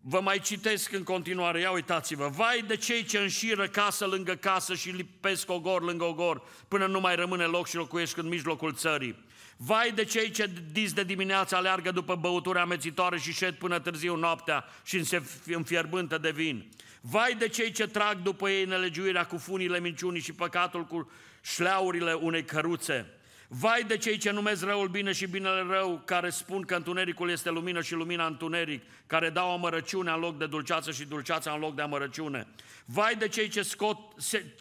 Vă 0.00 0.20
mai 0.20 0.38
citesc 0.38 0.92
în 0.92 1.02
continuare, 1.02 1.60
ia 1.60 1.70
uitați-vă, 1.70 2.28
vai 2.28 2.64
de 2.66 2.76
cei 2.76 3.04
ce 3.04 3.18
înșiră 3.18 3.68
casă 3.68 4.06
lângă 4.06 4.34
casă 4.34 4.74
și 4.74 4.90
lipesc 4.90 5.50
ogor 5.50 5.82
lângă 5.82 6.04
ogor, 6.04 6.42
până 6.68 6.86
nu 6.86 7.00
mai 7.00 7.14
rămâne 7.14 7.44
loc 7.44 7.66
și 7.66 7.76
locuiesc 7.76 8.16
în 8.16 8.28
mijlocul 8.28 8.74
țării. 8.74 9.24
Vai 9.56 9.92
de 9.92 10.04
cei 10.04 10.30
ce 10.30 10.50
dis 10.72 10.92
de 10.92 11.04
dimineață 11.04 11.56
aleargă 11.56 11.90
după 11.90 12.14
băuturi 12.14 12.58
amețitoare 12.58 13.18
și 13.18 13.32
șed 13.32 13.54
până 13.54 13.78
târziu 13.78 14.16
noaptea 14.16 14.64
și 14.84 15.04
se 15.04 15.22
înfierbântă 15.46 16.18
de 16.18 16.30
vin. 16.30 16.68
Vai 17.00 17.34
de 17.38 17.48
cei 17.48 17.72
ce 17.72 17.86
trag 17.86 18.22
după 18.22 18.50
ei 18.50 18.64
nelegiuirea 18.64 19.26
cu 19.26 19.36
funile 19.36 19.80
minciunii 19.80 20.20
și 20.20 20.32
păcatul 20.32 20.84
cu 20.84 21.10
șleaurile 21.42 22.12
unei 22.12 22.44
căruțe. 22.44 23.06
Vai 23.56 23.84
de 23.84 23.96
cei 23.96 24.18
ce 24.18 24.30
numesc 24.30 24.62
răul 24.62 24.88
bine 24.88 25.12
și 25.12 25.26
binele 25.26 25.66
rău, 25.68 26.02
care 26.04 26.30
spun 26.30 26.62
că 26.62 26.74
întunericul 26.74 27.30
este 27.30 27.50
lumină 27.50 27.82
și 27.82 27.94
lumina 27.94 28.26
întuneric, 28.26 28.82
care 29.06 29.30
dau 29.30 29.52
amărăciune 29.52 30.10
în 30.10 30.20
loc 30.20 30.38
de 30.38 30.46
dulceață 30.46 30.92
și 30.92 31.04
dulceața 31.04 31.52
în 31.52 31.60
loc 31.60 31.74
de 31.74 31.82
amărăciune. 31.82 32.46
Vai 32.84 33.14
de 33.16 33.28
cei 33.28 33.48
ce, 33.48 33.62
scot, 33.62 33.98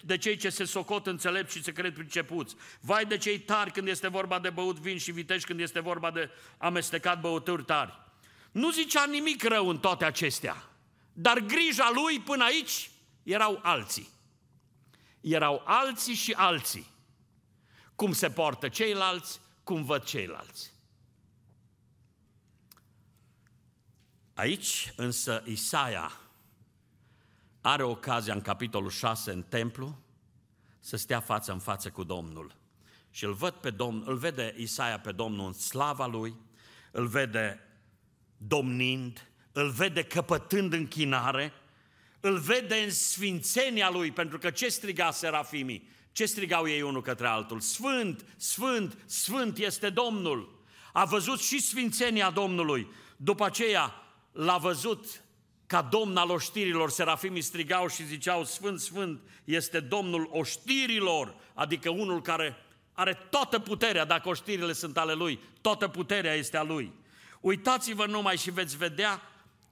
de 0.01 0.17
cei 0.17 0.37
ce 0.37 0.49
se 0.49 0.63
socot 0.63 1.07
înțelepți 1.07 1.57
și 1.57 1.63
se 1.63 1.71
cred 1.71 1.93
pricepuți. 1.93 2.55
Vai 2.79 3.05
de 3.05 3.17
cei 3.17 3.39
tari 3.39 3.71
când 3.71 3.87
este 3.87 4.07
vorba 4.07 4.39
de 4.39 4.49
băut 4.49 4.79
vin 4.79 4.97
și 4.97 5.11
vitești 5.11 5.47
când 5.47 5.59
este 5.59 5.79
vorba 5.79 6.11
de 6.11 6.29
amestecat 6.57 7.19
băuturi 7.19 7.63
tari. 7.63 7.99
Nu 8.51 8.71
zicea 8.71 9.05
nimic 9.05 9.43
rău 9.43 9.69
în 9.69 9.79
toate 9.79 10.05
acestea, 10.05 10.63
dar 11.13 11.39
grija 11.39 11.91
lui 11.93 12.19
până 12.19 12.43
aici 12.43 12.89
erau 13.23 13.59
alții. 13.63 14.09
Erau 15.21 15.61
alții 15.65 16.15
și 16.15 16.31
alții 16.31 16.91
cum 17.95 18.13
se 18.13 18.29
poartă 18.29 18.69
ceilalți, 18.69 19.39
cum 19.63 19.83
văd 19.83 20.03
ceilalți. 20.03 20.73
Aici 24.33 24.93
însă 24.95 25.43
Isaia 25.45 26.11
are 27.61 27.83
ocazia 27.83 28.33
în 28.33 28.41
capitolul 28.41 28.89
6 28.89 29.31
în 29.31 29.41
templu 29.41 29.97
să 30.79 30.95
stea 30.97 31.19
față 31.19 31.51
în 31.51 31.59
față 31.59 31.89
cu 31.89 32.03
Domnul. 32.03 32.55
Și 33.09 33.23
îl, 33.23 33.33
văd 33.33 33.53
pe 33.53 33.69
Domn, 33.69 34.03
îl 34.05 34.17
vede 34.17 34.55
Isaia 34.57 34.99
pe 34.99 35.11
Domnul 35.11 35.45
în 35.45 35.53
slava 35.53 36.05
lui, 36.05 36.35
îl 36.91 37.07
vede 37.07 37.59
domnind, 38.37 39.31
îl 39.51 39.69
vede 39.69 40.03
căpătând 40.03 40.73
închinare, 40.73 41.53
îl 42.19 42.37
vede 42.37 42.75
în 42.75 42.91
sfințenia 42.91 43.89
lui, 43.89 44.11
pentru 44.11 44.37
că 44.37 44.49
ce 44.49 44.67
striga 44.67 45.11
serafimii? 45.11 45.89
Ce 46.13 46.25
strigau 46.25 46.67
ei 46.67 46.81
unul 46.81 47.01
către 47.01 47.27
altul? 47.27 47.59
Sfânt, 47.59 48.25
sfânt, 48.37 48.97
sfânt 49.05 49.57
este 49.57 49.89
Domnul. 49.89 50.61
A 50.93 51.05
văzut 51.05 51.41
și 51.41 51.61
sfințenia 51.61 52.29
Domnului. 52.29 52.87
După 53.17 53.45
aceea 53.45 53.93
l-a 54.31 54.57
văzut 54.57 55.23
ca 55.67 55.81
domn 55.81 56.17
al 56.17 56.29
oștirilor. 56.29 56.89
Serafimii 56.89 57.41
strigau 57.41 57.87
și 57.87 58.05
ziceau, 58.05 58.43
Sfânt, 58.43 58.79
Sfânt 58.79 59.21
este 59.43 59.79
Domnul 59.79 60.29
oștirilor, 60.31 61.35
adică 61.53 61.89
unul 61.89 62.21
care 62.21 62.55
are 62.93 63.13
toată 63.13 63.59
puterea, 63.59 64.05
dacă 64.05 64.29
oștirile 64.29 64.73
sunt 64.73 64.97
ale 64.97 65.13
lui, 65.13 65.39
toată 65.61 65.87
puterea 65.87 66.33
este 66.33 66.57
a 66.57 66.63
lui. 66.63 66.91
Uitați-vă 67.41 68.05
numai 68.05 68.37
și 68.37 68.51
veți 68.51 68.77
vedea 68.77 69.21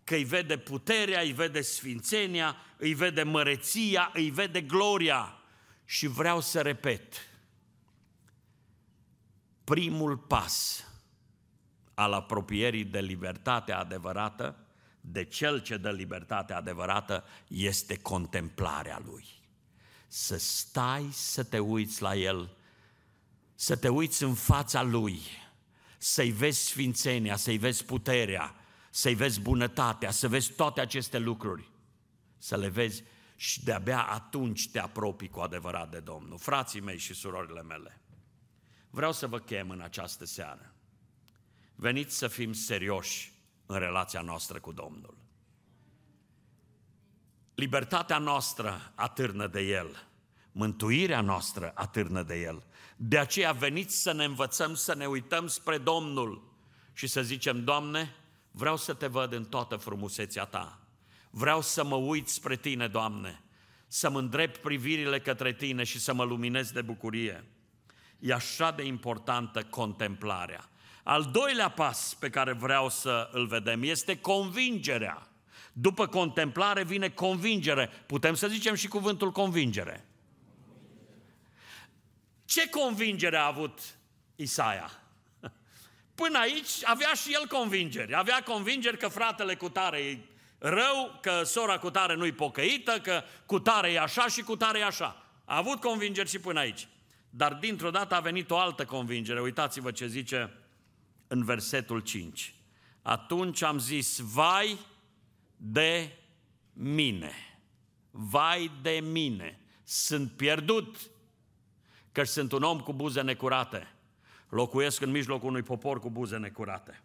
că 0.04 0.16
îi 0.16 0.24
vede 0.24 0.58
puterea, 0.58 1.22
îi 1.22 1.32
vede 1.32 1.62
sfințenia, 1.62 2.56
îi 2.78 2.94
vede 2.94 3.24
măreția, 3.24 4.12
îi 4.14 4.30
vede 4.30 4.62
gloria. 4.62 5.41
Și 5.92 6.08
vreau 6.08 6.42
să 6.42 6.62
repet, 6.62 7.14
primul 9.64 10.18
pas 10.18 10.86
al 11.94 12.14
apropierii 12.14 12.84
de 12.84 13.00
libertatea 13.00 13.80
adevărată, 13.80 14.68
de 15.02 15.24
cel 15.24 15.62
ce 15.62 15.78
dă 15.78 15.92
libertatea 15.92 16.58
adevărată, 16.58 17.24
este 17.48 17.98
contemplarea 17.98 19.02
lui. 19.06 19.26
Să 20.08 20.38
stai 20.38 21.10
să 21.12 21.44
te 21.44 21.60
uiți 21.60 22.02
la 22.02 22.16
el, 22.16 22.58
să 23.56 23.76
te 23.76 23.90
uiți 23.90 24.24
în 24.24 24.34
fața 24.34 24.82
lui, 24.82 25.22
să-i 25.98 26.32
vezi 26.32 26.66
sfințenia, 26.66 27.36
să-i 27.36 27.58
vezi 27.58 27.86
puterea, 27.86 28.56
să-i 28.90 29.16
vezi 29.16 29.40
bunătatea, 29.40 30.12
să 30.12 30.28
vezi 30.28 30.52
toate 30.52 30.82
aceste 30.82 31.18
lucruri, 31.18 31.72
să 32.38 32.58
le 32.58 32.68
vezi 32.68 33.04
și 33.42 33.64
de-abia 33.64 34.04
atunci 34.04 34.70
te 34.70 34.80
apropii 34.80 35.30
cu 35.30 35.40
adevărat 35.40 35.90
de 35.90 36.00
Domnul. 36.00 36.38
Frații 36.38 36.82
mei 36.82 36.98
și 36.98 37.14
surorile 37.14 37.62
mele, 37.62 38.02
vreau 38.90 39.12
să 39.12 39.28
vă 39.28 39.40
chem 39.40 39.70
în 39.70 39.82
această 39.82 40.26
seară. 40.26 40.74
Veniți 41.76 42.18
să 42.18 42.28
fim 42.28 42.54
serioși 42.54 43.34
în 43.66 43.80
relația 43.80 44.22
noastră 44.22 44.60
cu 44.60 44.72
Domnul. 44.72 45.18
Libertatea 47.56 48.18
noastră 48.18 48.92
atârnă 48.96 49.48
de 49.48 49.62
El, 49.62 50.08
mântuirea 50.52 51.22
noastră 51.22 51.72
atârnă 51.76 52.24
de 52.24 52.42
El. 52.42 52.64
De 52.96 53.18
aceea 53.18 53.52
veniți 53.52 54.02
să 54.02 54.12
ne 54.12 54.24
învățăm 54.24 54.74
să 54.74 54.96
ne 54.96 55.06
uităm 55.06 55.48
spre 55.48 55.78
Domnul 55.78 56.54
și 56.94 57.08
să 57.08 57.22
zicem, 57.22 57.64
Doamne, 57.64 58.16
vreau 58.52 58.78
să 58.78 58.94
te 58.94 59.08
văd 59.08 59.34
în 59.34 59.46
toată 59.46 59.76
frumusețea 59.76 60.46
Ta 60.46 60.81
Vreau 61.34 61.62
să 61.62 61.84
mă 61.84 61.96
uit 61.96 62.28
spre 62.28 62.56
Tine, 62.56 62.88
Doamne, 62.88 63.42
să-mi 63.88 64.18
îndrept 64.18 64.62
privirile 64.62 65.20
către 65.20 65.54
Tine 65.54 65.84
și 65.84 66.00
să 66.00 66.14
mă 66.14 66.24
luminez 66.24 66.72
de 66.72 66.82
bucurie. 66.82 67.44
E 68.20 68.34
așa 68.34 68.72
de 68.72 68.84
importantă 68.84 69.64
contemplarea. 69.64 70.70
Al 71.04 71.30
doilea 71.32 71.70
pas 71.70 72.14
pe 72.20 72.30
care 72.30 72.54
vreau 72.54 72.90
să 72.90 73.30
îl 73.32 73.48
vedem 73.48 73.84
este 73.84 74.20
convingerea. 74.20 75.28
După 75.74 76.08
contemplare 76.08 76.84
vine 76.84 77.10
convingere. 77.10 77.90
Putem 78.06 78.34
să 78.34 78.48
zicem 78.48 78.76
și 78.76 78.88
cuvântul 78.88 79.32
convingere. 79.32 80.06
Ce 82.46 82.70
convingere 82.70 83.38
a 83.38 83.46
avut 83.46 83.80
Isaia? 84.36 84.92
Până 86.16 86.38
aici 86.38 86.70
avea 86.84 87.14
și 87.14 87.34
el 87.34 87.48
convingeri. 87.48 88.16
Avea 88.16 88.44
convingeri 88.44 88.98
că 88.98 89.08
fratele 89.08 89.56
cu 89.56 89.70
tare 89.70 89.98
e 90.00 90.20
rău, 90.62 91.20
că 91.22 91.44
sora 91.44 91.78
cu 91.78 91.90
tare 91.90 92.16
nu-i 92.16 92.32
pocăită, 92.32 93.00
că 93.00 93.24
cu 93.46 93.60
tare 93.60 93.92
e 93.92 94.00
așa 94.00 94.28
și 94.28 94.42
cu 94.42 94.56
tare 94.56 94.80
e 94.80 94.86
așa. 94.86 95.26
A 95.46 95.58
avut 95.58 95.80
convingeri 95.80 96.30
și 96.30 96.40
până 96.40 96.60
aici. 96.60 96.88
Dar 97.30 97.54
dintr-o 97.54 97.90
dată 97.90 98.16
a 98.16 98.20
venit 98.20 98.52
o 98.52 98.58
altă 98.58 98.86
convingere. 98.86 99.42
Uitați-vă 99.42 99.92
ce 99.92 100.08
zice 100.08 100.54
în 101.28 101.44
versetul 101.44 102.00
5. 102.00 102.56
Atunci 103.02 103.62
am 103.62 103.80
zis, 103.80 104.20
vai 104.20 104.78
de 105.58 106.12
mine, 106.74 107.34
vai 108.12 108.72
de 108.82 109.00
mine, 109.04 109.60
sunt 109.84 110.32
pierdut, 110.32 110.98
că 112.12 112.24
sunt 112.24 112.52
un 112.52 112.64
om 112.64 112.80
cu 112.80 112.94
buze 112.94 113.22
necurate, 113.22 113.94
locuiesc 114.50 115.02
în 115.02 115.12
mijlocul 115.12 115.50
unui 115.50 115.64
popor 115.64 116.00
cu 116.00 116.10
buze 116.10 116.38
necurate. 116.38 117.02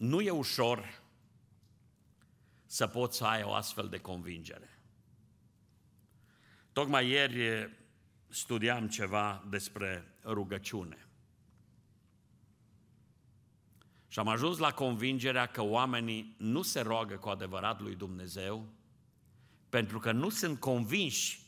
Nu 0.00 0.20
e 0.20 0.30
ușor 0.30 1.02
să 2.66 2.86
poți 2.86 3.16
să 3.16 3.24
ai 3.24 3.42
o 3.42 3.52
astfel 3.52 3.88
de 3.88 3.98
convingere. 3.98 4.78
Tocmai 6.72 7.08
ieri 7.08 7.70
studiam 8.28 8.88
ceva 8.88 9.44
despre 9.48 10.14
rugăciune. 10.24 11.08
Și 14.08 14.18
am 14.18 14.28
ajuns 14.28 14.58
la 14.58 14.72
convingerea 14.72 15.46
că 15.46 15.62
oamenii 15.62 16.34
nu 16.38 16.62
se 16.62 16.80
roagă 16.80 17.16
cu 17.16 17.28
adevărat 17.28 17.80
lui 17.80 17.94
Dumnezeu 17.94 18.68
pentru 19.68 19.98
că 19.98 20.12
nu 20.12 20.28
sunt 20.28 20.60
convinși 20.60 21.40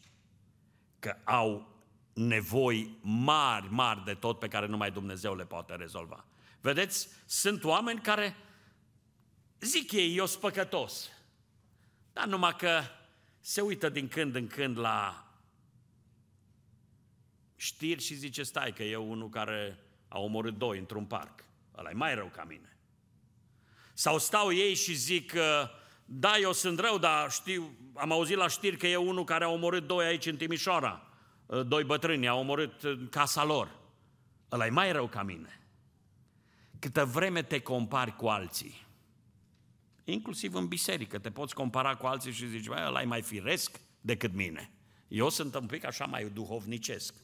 că 0.98 1.16
au 1.24 1.68
nevoi 2.12 2.98
mari, 3.00 3.68
mari 3.70 4.04
de 4.04 4.14
tot 4.14 4.38
pe 4.38 4.48
care 4.48 4.66
numai 4.66 4.90
Dumnezeu 4.90 5.34
le 5.34 5.44
poate 5.44 5.74
rezolva. 5.74 6.26
Vedeți, 6.62 7.08
sunt 7.26 7.64
oameni 7.64 8.00
care 8.00 8.36
zic 9.60 9.92
ei, 9.92 10.16
eu 10.16 10.26
sunt 10.26 10.40
păcătos, 10.40 11.10
dar 12.12 12.26
numai 12.26 12.56
că 12.56 12.82
se 13.40 13.60
uită 13.60 13.88
din 13.88 14.08
când 14.08 14.34
în 14.34 14.46
când 14.46 14.78
la 14.78 15.26
știri 17.56 18.02
și 18.02 18.14
zice, 18.14 18.42
stai 18.42 18.72
că 18.72 18.82
e 18.82 18.96
unul 18.96 19.28
care 19.28 19.78
a 20.08 20.18
omorât 20.18 20.58
doi 20.58 20.78
într-un 20.78 21.04
parc. 21.04 21.44
Ăla 21.76 21.90
e 21.90 21.94
mai 21.94 22.14
rău 22.14 22.30
ca 22.34 22.44
mine. 22.44 22.76
Sau 23.92 24.18
stau 24.18 24.52
ei 24.52 24.74
și 24.74 24.94
zic, 24.94 25.32
da, 26.04 26.36
eu 26.38 26.52
sunt 26.52 26.78
rău, 26.78 26.98
dar 26.98 27.30
știu, 27.30 27.76
am 27.94 28.12
auzit 28.12 28.36
la 28.36 28.48
știri 28.48 28.76
că 28.76 28.86
e 28.86 28.96
unul 28.96 29.24
care 29.24 29.44
a 29.44 29.48
omorât 29.48 29.86
doi 29.86 30.06
aici 30.06 30.26
în 30.26 30.36
Timișoara. 30.36 31.06
Doi 31.66 31.84
bătrâni, 31.84 32.28
a 32.28 32.34
omorât 32.34 32.82
în 32.82 33.08
casa 33.08 33.44
lor. 33.44 33.80
Ăla 34.52 34.66
e 34.66 34.70
mai 34.70 34.92
rău 34.92 35.08
ca 35.08 35.22
mine. 35.22 35.61
Câtă 36.82 37.04
vreme 37.04 37.42
te 37.42 37.60
compari 37.60 38.16
cu 38.16 38.26
alții, 38.26 38.86
inclusiv 40.04 40.54
în 40.54 40.66
biserică, 40.66 41.18
te 41.18 41.30
poți 41.30 41.54
compara 41.54 41.94
cu 41.94 42.06
alții 42.06 42.32
și 42.32 42.48
zici, 42.48 42.68
ăla 42.68 43.02
e 43.02 43.04
mai 43.04 43.22
firesc 43.22 43.80
decât 44.00 44.34
mine. 44.34 44.70
Eu 45.08 45.28
sunt 45.28 45.54
un 45.54 45.66
pic 45.66 45.84
așa 45.84 46.04
mai 46.04 46.30
duhovnicesc. 46.32 47.14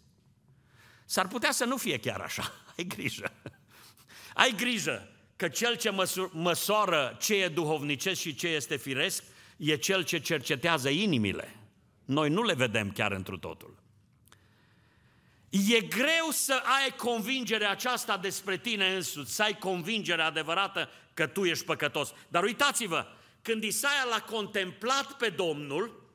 S-ar 1.04 1.28
putea 1.28 1.50
să 1.50 1.64
nu 1.64 1.76
fie 1.76 1.98
chiar 1.98 2.20
așa. 2.20 2.52
Ai 2.76 2.84
grijă. 2.84 3.32
Ai 4.34 4.54
grijă 4.56 5.08
că 5.36 5.48
cel 5.48 5.76
ce 5.76 5.90
măsoară 6.32 7.16
ce 7.20 7.34
e 7.34 7.48
duhovnicesc 7.48 8.20
și 8.20 8.34
ce 8.34 8.48
este 8.48 8.76
firesc 8.76 9.24
e 9.56 9.76
cel 9.76 10.04
ce 10.04 10.18
cercetează 10.18 10.88
inimile. 10.88 11.56
Noi 12.04 12.30
nu 12.30 12.42
le 12.42 12.54
vedem 12.54 12.90
chiar 12.90 13.12
întru 13.12 13.38
totul. 13.38 13.82
E 15.50 15.80
greu 15.80 16.30
să 16.30 16.62
ai 16.64 16.96
convingerea 16.96 17.70
aceasta 17.70 18.16
despre 18.16 18.56
tine 18.56 18.94
însuți, 18.94 19.34
să 19.34 19.42
ai 19.42 19.58
convingerea 19.58 20.26
adevărată 20.26 20.88
că 21.14 21.26
tu 21.26 21.44
ești 21.44 21.64
păcătos. 21.64 22.12
Dar 22.28 22.42
uitați-vă, 22.42 23.06
când 23.42 23.62
Isaia 23.62 24.04
l-a 24.10 24.20
contemplat 24.20 25.12
pe 25.12 25.28
Domnul, 25.28 26.12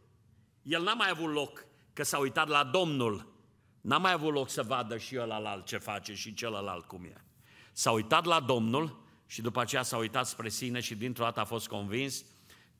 el 0.62 0.84
n-a 0.84 0.94
mai 0.94 1.10
avut 1.10 1.34
loc 1.34 1.66
că 1.94 2.04
s-a 2.04 2.18
uitat 2.18 2.48
la 2.48 2.64
Domnul, 2.64 3.34
n-a 3.82 3.98
mai 3.98 4.12
avut 4.12 4.34
loc 4.34 4.50
să 4.50 4.64
vadă 4.64 4.98
și 4.98 5.20
ălalt 5.20 5.66
ce 5.66 5.78
face 5.78 6.14
și 6.14 6.34
celălalt 6.34 6.86
cum 6.86 7.04
e. 7.04 7.24
S-a 7.72 7.92
uitat 7.92 8.26
la 8.26 8.40
Domnul 8.40 9.04
și 9.26 9.42
după 9.42 9.62
aceea 9.62 9.84
s-a 9.84 9.98
uitat 9.98 10.28
spre 10.28 10.50
sine 10.50 10.80
și 10.80 10.96
dintr-o 10.96 11.24
dată 11.24 11.40
a 11.40 11.46
fost 11.46 11.68
convins 11.68 12.26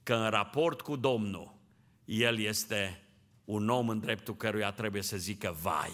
că 0.04 0.14
în 0.14 0.30
raport 0.30 0.82
cu 0.82 0.96
Domnul, 0.96 1.56
el 2.06 2.40
este 2.40 3.08
un 3.46 3.70
om 3.70 3.90
în 3.90 4.00
dreptul 4.00 4.36
căruia 4.36 4.72
trebuie 4.72 5.02
să 5.02 5.18
zică 5.18 5.58
vai. 5.62 5.92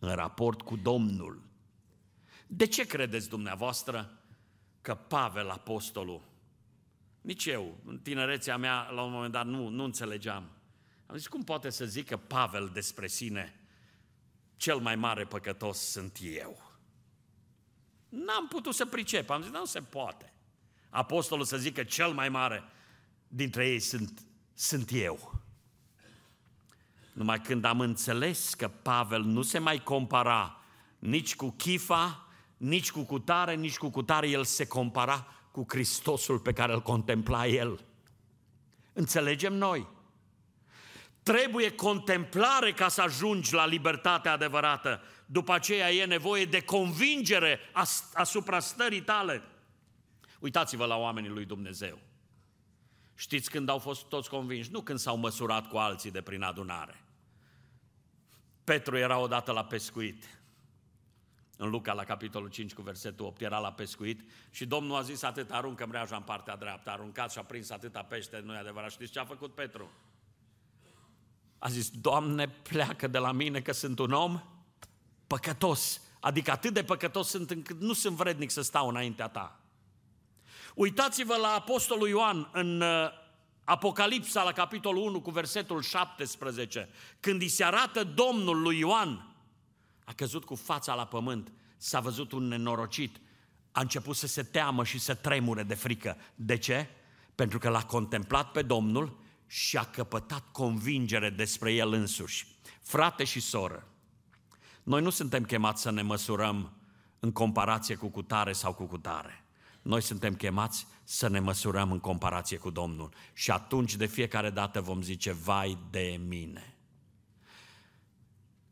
În 0.00 0.14
raport 0.14 0.62
cu 0.62 0.76
Domnul. 0.76 1.42
De 2.46 2.66
ce 2.66 2.86
credeți 2.86 3.28
dumneavoastră 3.28 4.20
că 4.80 4.94
Pavel, 4.94 5.50
apostolul, 5.50 6.28
nici 7.20 7.46
eu, 7.46 7.80
în 7.84 7.98
tinerețea 7.98 8.56
mea, 8.56 8.90
la 8.90 9.02
un 9.02 9.12
moment 9.12 9.32
dat, 9.32 9.46
nu, 9.46 9.68
nu 9.68 9.84
înțelegeam. 9.84 10.50
Am 11.06 11.16
zis, 11.16 11.26
cum 11.26 11.42
poate 11.42 11.70
să 11.70 11.84
zică 11.84 12.16
Pavel 12.16 12.70
despre 12.72 13.06
sine, 13.06 13.60
cel 14.56 14.78
mai 14.78 14.96
mare 14.96 15.24
păcătos 15.24 15.78
sunt 15.78 16.18
eu? 16.20 16.70
N-am 18.08 18.48
putut 18.48 18.74
să 18.74 18.86
pricep, 18.86 19.30
am 19.30 19.42
zis, 19.42 19.50
nu 19.50 19.64
se 19.64 19.80
poate. 19.80 20.32
Apostolul 20.90 21.44
să 21.44 21.56
zică 21.56 21.84
cel 21.84 22.12
mai 22.12 22.28
mare 22.28 22.62
dintre 23.28 23.68
ei 23.68 23.80
sunt, 23.80 24.26
sunt 24.54 24.90
eu. 24.92 25.39
Numai 27.20 27.40
când 27.40 27.64
am 27.64 27.80
înțeles 27.80 28.54
că 28.54 28.68
Pavel 28.68 29.22
nu 29.22 29.42
se 29.42 29.58
mai 29.58 29.82
compara 29.82 30.60
nici 30.98 31.36
cu 31.36 31.50
Chifa, 31.50 32.26
nici 32.56 32.90
cu 32.90 33.02
cutare, 33.02 33.54
nici 33.54 33.76
cu 33.76 33.90
cutare, 33.90 34.28
el 34.28 34.44
se 34.44 34.66
compara 34.66 35.26
cu 35.50 35.64
Hristosul 35.68 36.38
pe 36.38 36.52
care 36.52 36.72
îl 36.72 36.82
contempla 36.82 37.46
el. 37.46 37.84
Înțelegem 38.92 39.54
noi. 39.54 39.86
Trebuie 41.22 41.74
contemplare 41.74 42.72
ca 42.72 42.88
să 42.88 43.02
ajungi 43.02 43.54
la 43.54 43.66
libertatea 43.66 44.32
adevărată. 44.32 45.00
După 45.26 45.52
aceea 45.52 45.92
e 45.92 46.04
nevoie 46.04 46.44
de 46.44 46.60
convingere 46.62 47.58
asupra 48.14 48.60
stării 48.60 49.02
tale. 49.02 49.42
Uitați-vă 50.38 50.84
la 50.84 50.96
oamenii 50.96 51.30
lui 51.30 51.44
Dumnezeu. 51.44 51.98
Știți 53.14 53.50
când 53.50 53.68
au 53.68 53.78
fost 53.78 54.04
toți 54.04 54.28
convinși? 54.28 54.70
Nu 54.70 54.80
când 54.80 54.98
s-au 54.98 55.16
măsurat 55.16 55.68
cu 55.68 55.76
alții 55.76 56.10
de 56.10 56.20
prin 56.20 56.42
adunare. 56.42 57.04
Petru 58.70 58.96
era 58.96 59.18
odată 59.18 59.52
la 59.52 59.64
pescuit. 59.64 60.40
În 61.56 61.70
Luca, 61.70 61.92
la 61.92 62.04
capitolul 62.04 62.48
5, 62.48 62.72
cu 62.72 62.82
versetul 62.82 63.26
8, 63.26 63.40
era 63.40 63.58
la 63.58 63.72
pescuit 63.72 64.20
și 64.50 64.66
Domnul 64.66 64.96
a 64.96 65.02
zis 65.02 65.22
atât, 65.22 65.50
aruncă 65.50 65.86
mreaja 65.86 66.16
în 66.16 66.22
partea 66.22 66.56
dreaptă, 66.56 66.90
a 66.90 66.92
aruncat 66.92 67.30
și 67.30 67.38
a 67.38 67.42
prins 67.42 67.70
atâta 67.70 68.02
pește, 68.02 68.42
nu 68.44 68.54
e 68.54 68.58
adevărat. 68.58 68.90
Știți 68.90 69.12
ce 69.12 69.18
a 69.18 69.24
făcut 69.24 69.54
Petru? 69.54 69.90
A 71.58 71.68
zis, 71.68 71.90
Doamne, 71.90 72.48
pleacă 72.48 73.06
de 73.06 73.18
la 73.18 73.32
mine 73.32 73.60
că 73.60 73.72
sunt 73.72 73.98
un 73.98 74.12
om 74.12 74.42
păcătos. 75.26 76.02
Adică 76.20 76.50
atât 76.50 76.74
de 76.74 76.84
păcătos 76.84 77.28
sunt 77.28 77.50
încât 77.50 77.80
nu 77.80 77.92
sunt 77.92 78.16
vrednic 78.16 78.50
să 78.50 78.62
stau 78.62 78.88
înaintea 78.88 79.28
ta. 79.28 79.60
Uitați-vă 80.74 81.36
la 81.36 81.48
Apostolul 81.48 82.08
Ioan 82.08 82.48
în 82.52 82.80
uh, 82.80 83.19
Apocalipsa, 83.70 84.42
la 84.42 84.52
capitolul 84.52 85.02
1, 85.02 85.20
cu 85.20 85.30
versetul 85.30 85.82
17, 85.82 86.88
când 87.20 87.40
îi 87.40 87.48
se 87.48 87.64
arată 87.64 88.04
Domnul 88.04 88.60
lui 88.60 88.78
Ioan, 88.78 89.34
a 90.04 90.12
căzut 90.12 90.44
cu 90.44 90.54
fața 90.54 90.94
la 90.94 91.06
pământ, 91.06 91.52
s-a 91.76 92.00
văzut 92.00 92.32
un 92.32 92.42
nenorocit, 92.42 93.20
a 93.72 93.80
început 93.80 94.16
să 94.16 94.26
se 94.26 94.42
teamă 94.42 94.84
și 94.84 94.98
să 94.98 95.14
tremure 95.14 95.62
de 95.62 95.74
frică. 95.74 96.16
De 96.34 96.58
ce? 96.58 96.88
Pentru 97.34 97.58
că 97.58 97.68
l-a 97.68 97.84
contemplat 97.84 98.50
pe 98.50 98.62
Domnul 98.62 99.18
și 99.46 99.76
a 99.76 99.84
căpătat 99.84 100.44
convingere 100.52 101.30
despre 101.30 101.72
el 101.72 101.92
însuși. 101.92 102.46
Frate 102.82 103.24
și 103.24 103.40
soră, 103.40 103.86
noi 104.82 105.02
nu 105.02 105.10
suntem 105.10 105.44
chemați 105.44 105.82
să 105.82 105.90
ne 105.90 106.02
măsurăm 106.02 106.72
în 107.18 107.32
comparație 107.32 107.94
cu 107.94 108.08
cutare 108.08 108.52
sau 108.52 108.74
cu 108.74 108.84
cutare. 108.84 109.39
Noi 109.82 110.00
suntem 110.00 110.34
chemați 110.34 110.86
să 111.04 111.28
ne 111.28 111.38
măsurăm 111.38 111.92
în 111.92 112.00
comparație 112.00 112.56
cu 112.56 112.70
Domnul. 112.70 113.12
Și 113.32 113.50
atunci 113.50 113.96
de 113.96 114.06
fiecare 114.06 114.50
dată 114.50 114.80
vom 114.80 115.02
zice, 115.02 115.32
vai 115.32 115.78
de 115.90 116.20
mine. 116.26 116.74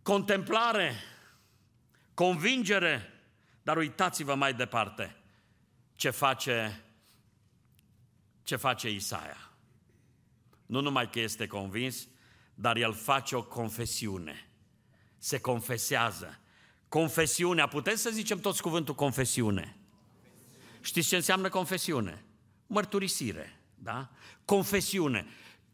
Contemplare, 0.03 0.95
convingere, 2.15 3.13
dar 3.63 3.77
uitați-vă 3.77 4.35
mai 4.35 4.55
departe 4.55 5.17
ce 5.95 6.11
face, 6.11 6.85
ce 8.43 8.57
face 8.57 8.91
Isaia. 8.91 9.53
Nu 10.67 10.81
numai 10.81 11.11
că 11.11 11.21
este 11.21 11.47
convins, 11.47 12.09
dar 12.55 12.77
el 12.77 12.93
face 12.93 13.37
o 13.37 13.43
confesiune 13.43 14.49
se 15.19 15.41
confesează. 15.41 16.39
Confesiunea, 16.89 17.67
putem 17.67 17.95
să 17.95 18.11
zicem 18.11 18.39
toți 18.39 18.63
cuvântul 18.63 18.95
confesiune. 18.95 19.78
Știți 20.89 21.09
ce 21.09 21.17
înseamnă 21.17 21.49
confesiune? 21.49 22.25
Mărturisire, 22.67 23.61
da? 23.75 24.09
Confesiune. 24.45 25.27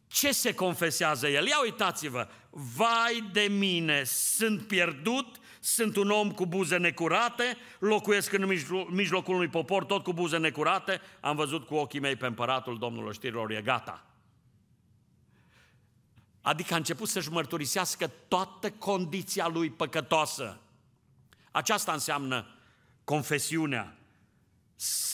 Ce 0.07 0.33
se 0.33 0.55
confesează 0.55 1.29
el? 1.29 1.47
Ia 1.47 1.61
uitați-vă, 1.63 2.29
vai 2.51 3.31
de 3.33 3.41
mine, 3.41 4.05
sunt 4.05 4.67
pierdut, 4.67 5.37
sunt 5.61 5.97
un 5.97 6.11
om 6.11 6.33
cu 6.33 6.47
buze 6.47 6.77
necurate, 6.77 7.57
locuiesc 7.79 8.33
în 8.33 8.47
mijlocul 8.89 9.35
unui 9.35 9.49
popor 9.49 9.85
tot 9.85 10.03
cu 10.03 10.13
buze 10.13 10.37
necurate, 10.37 11.01
am 11.21 11.37
văzut 11.37 11.67
cu 11.67 11.75
ochii 11.75 12.01
mei 12.01 12.17
pe 12.17 12.27
împăratul 12.27 12.79
Domnului 12.79 13.15
știrilor, 13.15 13.51
e 13.51 13.63
gata. 13.63 14.07
Adică 16.41 16.75
a 16.75 16.77
început 16.77 17.09
să-și 17.09 17.31
mărturisească 17.31 18.11
toată 18.29 18.71
condiția 18.71 19.49
lui 19.49 19.71
păcătoasă. 19.71 20.61
Aceasta 21.51 21.93
înseamnă 21.93 22.47
confesiunea. 23.05 23.99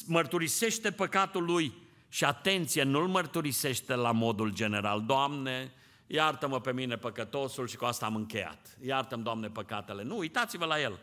Mărturisește 0.07 0.91
păcatul 0.91 1.45
lui 1.45 1.73
și 2.09 2.25
atenție, 2.25 2.83
nu-l 2.83 3.09
mărturisește 3.09 3.95
la 3.95 4.13
modul 4.13 4.53
general. 4.53 5.03
Doamne, 5.07 5.73
iartă-mă 6.07 6.61
pe 6.61 6.73
mine 6.73 6.97
păcătosul 6.97 7.69
și 7.69 7.77
cu 7.77 7.85
asta 7.85 8.07
am 8.07 8.15
încheiat. 8.15 8.77
Iartă-mi, 8.85 9.23
Doamne, 9.23 9.49
păcatele. 9.49 10.03
Nu, 10.03 10.19
uitați-vă 10.19 10.65
la 10.65 10.81
el. 10.81 10.99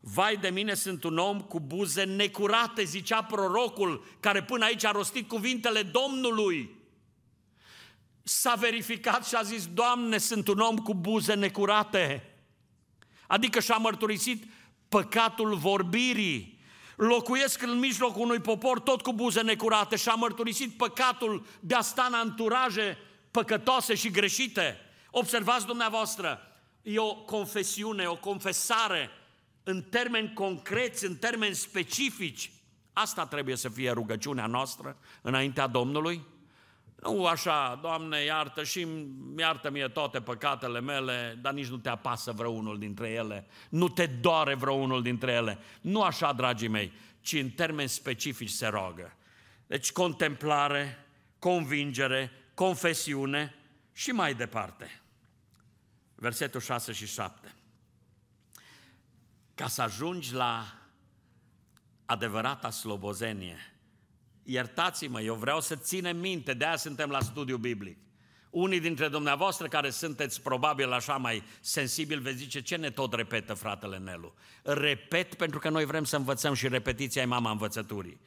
Vai 0.00 0.36
de 0.36 0.48
mine, 0.48 0.74
sunt 0.74 1.04
un 1.04 1.18
om 1.18 1.40
cu 1.40 1.60
buze 1.60 2.04
necurate, 2.04 2.84
zicea 2.84 3.22
prorocul, 3.22 4.04
care 4.20 4.42
până 4.42 4.64
aici 4.64 4.84
a 4.84 4.90
rostit 4.90 5.28
cuvintele 5.28 5.82
Domnului. 5.82 6.76
S-a 8.22 8.54
verificat 8.54 9.26
și 9.26 9.34
a 9.34 9.42
zis, 9.42 9.66
Doamne, 9.66 10.18
sunt 10.18 10.48
un 10.48 10.58
om 10.58 10.76
cu 10.76 10.94
buze 10.94 11.34
necurate. 11.34 12.34
Adică 13.26 13.60
și-a 13.60 13.76
mărturisit 13.76 14.44
păcatul 14.88 15.54
vorbirii. 15.54 16.57
Locuiesc 16.98 17.62
în 17.62 17.78
mijlocul 17.78 18.22
unui 18.22 18.40
popor 18.40 18.80
tot 18.80 19.02
cu 19.02 19.12
buze 19.12 19.40
necurate 19.40 19.96
și-a 19.96 20.14
mărturisit 20.14 20.76
păcatul 20.76 21.46
de 21.60 21.74
a 21.74 21.80
sta 21.80 22.04
în 22.08 22.14
anturaje 22.14 22.98
păcătoase 23.30 23.94
și 23.94 24.10
greșite. 24.10 24.76
Observați 25.10 25.66
dumneavoastră, 25.66 26.40
e 26.82 26.98
o 26.98 27.14
confesiune, 27.14 28.06
o 28.06 28.16
confesare 28.16 29.10
în 29.62 29.82
termeni 29.82 30.32
concreți, 30.32 31.04
în 31.04 31.16
termeni 31.16 31.54
specifici. 31.54 32.52
Asta 32.92 33.26
trebuie 33.26 33.56
să 33.56 33.68
fie 33.68 33.90
rugăciunea 33.90 34.46
noastră 34.46 34.96
înaintea 35.22 35.66
Domnului. 35.66 36.26
Nu 37.02 37.26
așa, 37.26 37.78
Doamne, 37.82 38.20
iartă 38.20 38.64
și 38.64 38.86
iartă 39.38 39.70
mie 39.70 39.88
toate 39.88 40.20
păcatele 40.20 40.80
mele, 40.80 41.38
dar 41.40 41.52
nici 41.52 41.66
nu 41.66 41.76
te 41.76 41.88
apasă 41.88 42.32
vreunul 42.32 42.78
dintre 42.78 43.08
ele, 43.08 43.46
nu 43.68 43.88
te 43.88 44.06
doare 44.06 44.54
vreunul 44.54 45.02
dintre 45.02 45.32
ele. 45.32 45.58
Nu 45.80 46.02
așa, 46.02 46.32
dragii 46.32 46.68
mei, 46.68 46.92
ci 47.20 47.32
în 47.32 47.50
termeni 47.50 47.88
specifici 47.88 48.50
se 48.50 48.66
rogă. 48.66 49.12
Deci 49.66 49.92
contemplare, 49.92 51.06
convingere, 51.38 52.32
confesiune 52.54 53.54
și 53.92 54.10
mai 54.10 54.34
departe. 54.34 55.00
Versetul 56.14 56.60
6 56.60 56.92
și 56.92 57.06
7. 57.06 57.54
Ca 59.54 59.68
să 59.68 59.82
ajungi 59.82 60.34
la 60.34 60.74
adevărata 62.06 62.70
slobozenie, 62.70 63.77
iertați-mă, 64.50 65.20
eu 65.20 65.34
vreau 65.34 65.60
să 65.60 65.76
ținem 65.76 66.16
minte, 66.16 66.54
de 66.54 66.64
aia 66.64 66.76
suntem 66.76 67.10
la 67.10 67.20
studiu 67.20 67.56
biblic. 67.56 67.98
Unii 68.50 68.80
dintre 68.80 69.08
dumneavoastră 69.08 69.68
care 69.68 69.90
sunteți 69.90 70.42
probabil 70.42 70.92
așa 70.92 71.16
mai 71.16 71.42
sensibili 71.60 72.20
veți 72.20 72.36
zice, 72.36 72.60
ce 72.62 72.76
ne 72.76 72.90
tot 72.90 73.12
repetă 73.12 73.54
fratele 73.54 73.98
Nelu? 73.98 74.34
Repet 74.62 75.34
pentru 75.34 75.58
că 75.58 75.68
noi 75.68 75.84
vrem 75.84 76.04
să 76.04 76.16
învățăm 76.16 76.54
și 76.54 76.68
repetiția 76.68 77.22
e 77.22 77.24
mama 77.24 77.50
învățăturii. 77.50 78.20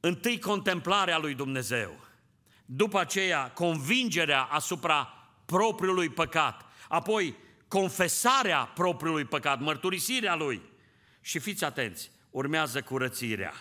Întâi 0.00 0.38
contemplarea 0.38 1.18
lui 1.18 1.34
Dumnezeu, 1.34 2.00
după 2.64 3.00
aceea 3.00 3.50
convingerea 3.50 4.42
asupra 4.42 5.28
propriului 5.44 6.08
păcat, 6.08 6.64
apoi 6.88 7.36
confesarea 7.68 8.64
propriului 8.64 9.24
păcat, 9.24 9.60
mărturisirea 9.60 10.34
lui 10.34 10.62
și 11.20 11.38
fiți 11.38 11.64
atenți, 11.64 12.10
urmează 12.30 12.82
curățirea. 12.82 13.52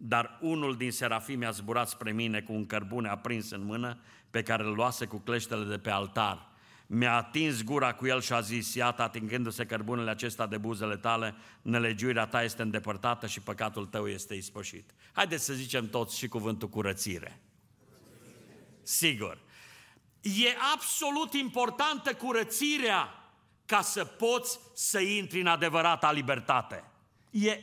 Dar 0.00 0.38
unul 0.40 0.76
din 0.76 0.92
serafimi 0.92 1.46
a 1.46 1.50
zburat 1.50 1.88
spre 1.88 2.12
mine 2.12 2.40
cu 2.40 2.52
un 2.52 2.66
cărbune 2.66 3.08
aprins 3.08 3.50
în 3.50 3.64
mână, 3.64 3.98
pe 4.30 4.42
care 4.42 4.64
îl 4.64 4.74
luase 4.74 5.06
cu 5.06 5.18
cleștele 5.18 5.64
de 5.64 5.78
pe 5.78 5.90
altar. 5.90 6.46
Mi-a 6.86 7.16
atins 7.16 7.62
gura 7.62 7.94
cu 7.94 8.06
el 8.06 8.20
și 8.20 8.32
a 8.32 8.40
zis, 8.40 8.74
iată, 8.74 9.02
atingându-se 9.02 9.66
cărbunele 9.66 10.10
acesta 10.10 10.46
de 10.46 10.58
buzele 10.58 10.96
tale, 10.96 11.34
nelegiuirea 11.62 12.26
ta 12.26 12.42
este 12.42 12.62
îndepărtată 12.62 13.26
și 13.26 13.40
păcatul 13.40 13.86
tău 13.86 14.08
este 14.08 14.34
ispășit. 14.34 14.94
Haideți 15.12 15.44
să 15.44 15.52
zicem 15.52 15.88
toți 15.88 16.16
și 16.16 16.28
cuvântul 16.28 16.68
curățire. 16.68 17.42
Sigur. 18.82 19.38
E 20.20 20.56
absolut 20.74 21.32
importantă 21.32 22.14
curățirea 22.14 23.32
ca 23.66 23.80
să 23.80 24.04
poți 24.04 24.58
să 24.74 25.00
intri 25.00 25.40
în 25.40 25.46
adevărata 25.46 26.12
libertate. 26.12 26.84
E 27.30 27.60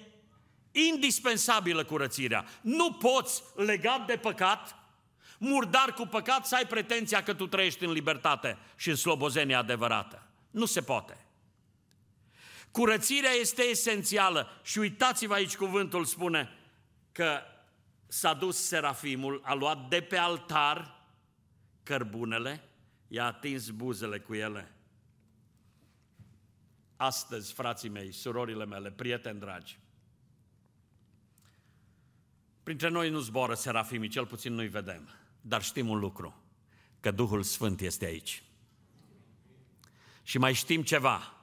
indispensabilă 0.93 1.83
curățirea. 1.83 2.45
Nu 2.61 2.91
poți, 2.91 3.43
legat 3.55 4.05
de 4.05 4.17
păcat, 4.17 4.75
murdar 5.37 5.93
cu 5.93 6.05
păcat, 6.05 6.45
să 6.45 6.55
ai 6.55 6.65
pretenția 6.67 7.23
că 7.23 7.33
tu 7.33 7.47
trăiești 7.47 7.83
în 7.83 7.91
libertate 7.91 8.57
și 8.75 8.89
în 8.89 8.95
slobozenie 8.95 9.55
adevărată. 9.55 10.27
Nu 10.51 10.65
se 10.65 10.81
poate. 10.81 11.25
Curățirea 12.71 13.31
este 13.31 13.61
esențială 13.61 14.47
și 14.63 14.79
uitați-vă 14.79 15.33
aici 15.33 15.55
cuvântul 15.55 16.05
spune 16.05 16.57
că 17.11 17.41
s-a 18.07 18.33
dus 18.33 18.57
serafimul, 18.57 19.41
a 19.43 19.53
luat 19.53 19.89
de 19.89 20.01
pe 20.01 20.17
altar 20.17 21.03
cărbunele, 21.83 22.63
i-a 23.07 23.25
atins 23.25 23.69
buzele 23.69 24.19
cu 24.19 24.33
ele. 24.33 24.75
Astăzi, 26.95 27.53
frații 27.53 27.89
mei, 27.89 28.11
surorile 28.11 28.65
mele, 28.65 28.91
prieteni 28.91 29.39
dragi, 29.39 29.79
Printre 32.65 32.89
noi 32.89 33.09
nu 33.09 33.19
zboară 33.19 33.53
serafimii, 33.53 34.09
cel 34.09 34.25
puțin 34.25 34.53
nu-i 34.53 34.67
vedem. 34.67 35.09
Dar 35.41 35.63
știm 35.63 35.89
un 35.89 35.99
lucru, 35.99 36.43
că 36.99 37.11
Duhul 37.11 37.43
Sfânt 37.43 37.81
este 37.81 38.05
aici. 38.05 38.43
Și 40.23 40.37
mai 40.37 40.53
știm 40.53 40.81
ceva, 40.81 41.33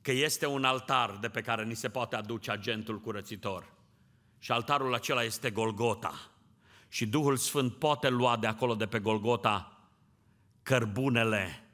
că 0.00 0.12
este 0.12 0.46
un 0.46 0.64
altar 0.64 1.16
de 1.20 1.28
pe 1.28 1.40
care 1.40 1.64
ni 1.64 1.74
se 1.74 1.88
poate 1.88 2.16
aduce 2.16 2.50
agentul 2.50 3.00
curățitor. 3.00 3.72
Și 4.38 4.52
altarul 4.52 4.94
acela 4.94 5.22
este 5.22 5.50
Golgota. 5.50 6.30
Și 6.88 7.06
Duhul 7.06 7.36
Sfânt 7.36 7.74
poate 7.74 8.08
lua 8.08 8.36
de 8.36 8.46
acolo, 8.46 8.74
de 8.74 8.86
pe 8.86 8.98
Golgota, 8.98 9.88
cărbunele 10.62 11.64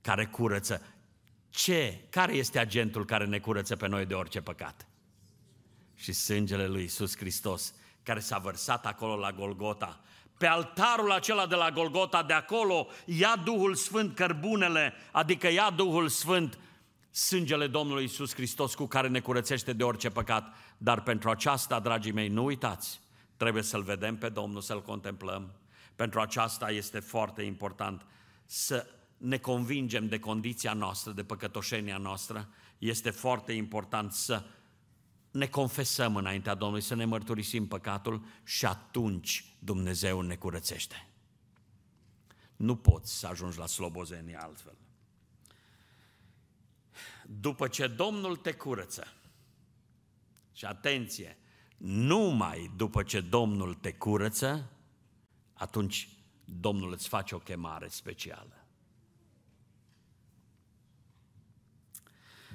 care 0.00 0.26
curăță. 0.26 0.82
Ce? 1.48 2.06
Care 2.10 2.32
este 2.32 2.58
agentul 2.58 3.04
care 3.04 3.26
ne 3.26 3.38
curăță 3.38 3.76
pe 3.76 3.86
noi 3.86 4.06
de 4.06 4.14
orice 4.14 4.40
păcat? 4.40 4.89
Și 6.00 6.12
sângele 6.12 6.66
lui 6.66 6.82
Isus 6.82 7.16
Hristos, 7.16 7.74
care 8.02 8.20
s-a 8.20 8.38
vărsat 8.38 8.86
acolo 8.86 9.16
la 9.16 9.32
Golgota. 9.32 10.00
Pe 10.38 10.46
altarul 10.46 11.12
acela 11.12 11.46
de 11.46 11.54
la 11.54 11.70
Golgota, 11.70 12.22
de 12.22 12.32
acolo, 12.32 12.86
ia 13.04 13.42
Duhul 13.44 13.74
Sfânt 13.74 14.14
cărbunele, 14.14 14.92
adică 15.12 15.48
ia 15.48 15.70
Duhul 15.70 16.08
Sfânt 16.08 16.58
sângele 17.10 17.66
Domnului 17.66 18.04
Isus 18.04 18.34
Hristos 18.34 18.74
cu 18.74 18.86
care 18.86 19.08
ne 19.08 19.20
curățește 19.20 19.72
de 19.72 19.84
orice 19.84 20.10
păcat. 20.10 20.54
Dar 20.78 21.02
pentru 21.02 21.30
aceasta, 21.30 21.80
dragii 21.80 22.12
mei, 22.12 22.28
nu 22.28 22.44
uitați, 22.44 23.00
trebuie 23.36 23.62
să-L 23.62 23.82
vedem 23.82 24.16
pe 24.16 24.28
Domnul, 24.28 24.60
să-L 24.60 24.82
contemplăm. 24.82 25.52
Pentru 25.96 26.20
aceasta 26.20 26.70
este 26.70 27.00
foarte 27.00 27.42
important 27.42 28.06
să 28.46 28.86
ne 29.16 29.38
convingem 29.38 30.08
de 30.08 30.18
condiția 30.18 30.72
noastră, 30.72 31.12
de 31.12 31.24
păcătoșenia 31.24 31.96
noastră. 31.96 32.48
Este 32.78 33.10
foarte 33.10 33.52
important 33.52 34.12
să 34.12 34.42
ne 35.30 35.46
confesăm 35.46 36.16
înaintea 36.16 36.54
Domnului, 36.54 36.84
să 36.84 36.94
ne 36.94 37.04
mărturisim 37.04 37.66
păcatul 37.66 38.24
și 38.44 38.66
atunci 38.66 39.54
Dumnezeu 39.58 40.20
ne 40.20 40.36
curățește. 40.36 41.08
Nu 42.56 42.76
poți 42.76 43.18
să 43.18 43.26
ajungi 43.26 43.58
la 43.58 43.66
slobozenie 43.66 44.36
altfel. 44.42 44.76
După 47.26 47.68
ce 47.68 47.86
Domnul 47.86 48.36
te 48.36 48.52
curăță, 48.52 49.14
și 50.52 50.64
atenție, 50.64 51.38
numai 51.76 52.70
după 52.76 53.02
ce 53.02 53.20
Domnul 53.20 53.74
te 53.74 53.92
curăță, 53.92 54.70
atunci 55.52 56.08
Domnul 56.44 56.92
îți 56.92 57.08
face 57.08 57.34
o 57.34 57.38
chemare 57.38 57.88
specială. 57.88 58.59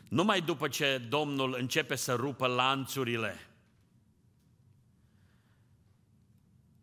Numai 0.07 0.41
după 0.41 0.67
ce 0.67 0.97
Domnul 0.97 1.55
începe 1.59 1.95
să 1.95 2.13
rupă 2.13 2.47
lanțurile, 2.47 3.47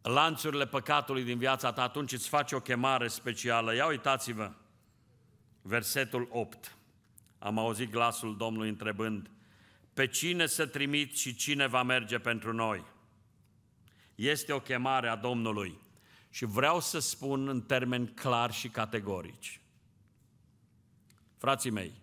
lanțurile 0.03 0.67
păcatului 0.67 1.25
din 1.25 1.39
viața 1.39 1.73
ta, 1.73 1.83
atunci 1.83 2.13
îți 2.13 2.29
face 2.29 2.55
o 2.55 2.61
chemare 2.61 3.09
specială. 3.09 3.75
Ia 3.75 3.87
uitați-vă, 3.87 4.53
versetul 5.63 6.29
8. 6.31 6.77
Am 7.39 7.59
auzit 7.59 7.91
glasul 7.91 8.37
Domnului 8.37 8.69
întrebând, 8.69 9.31
pe 9.95 10.07
cine 10.07 10.47
să 10.47 10.67
trimit 10.67 11.17
și 11.17 11.35
cine 11.35 11.67
va 11.67 11.83
merge 11.83 12.19
pentru 12.19 12.53
noi. 12.53 12.85
Este 14.15 14.53
o 14.53 14.61
chemare 14.61 15.09
a 15.09 15.17
Domnului 15.17 15.79
și 16.31 16.45
vreau 16.45 16.81
să 16.81 16.99
spun 16.99 17.49
în 17.49 17.61
termeni 17.61 18.09
clar 18.09 18.53
și 18.53 18.69
categorici. 18.69 19.61
Frații 21.37 21.71
mei, 21.71 22.02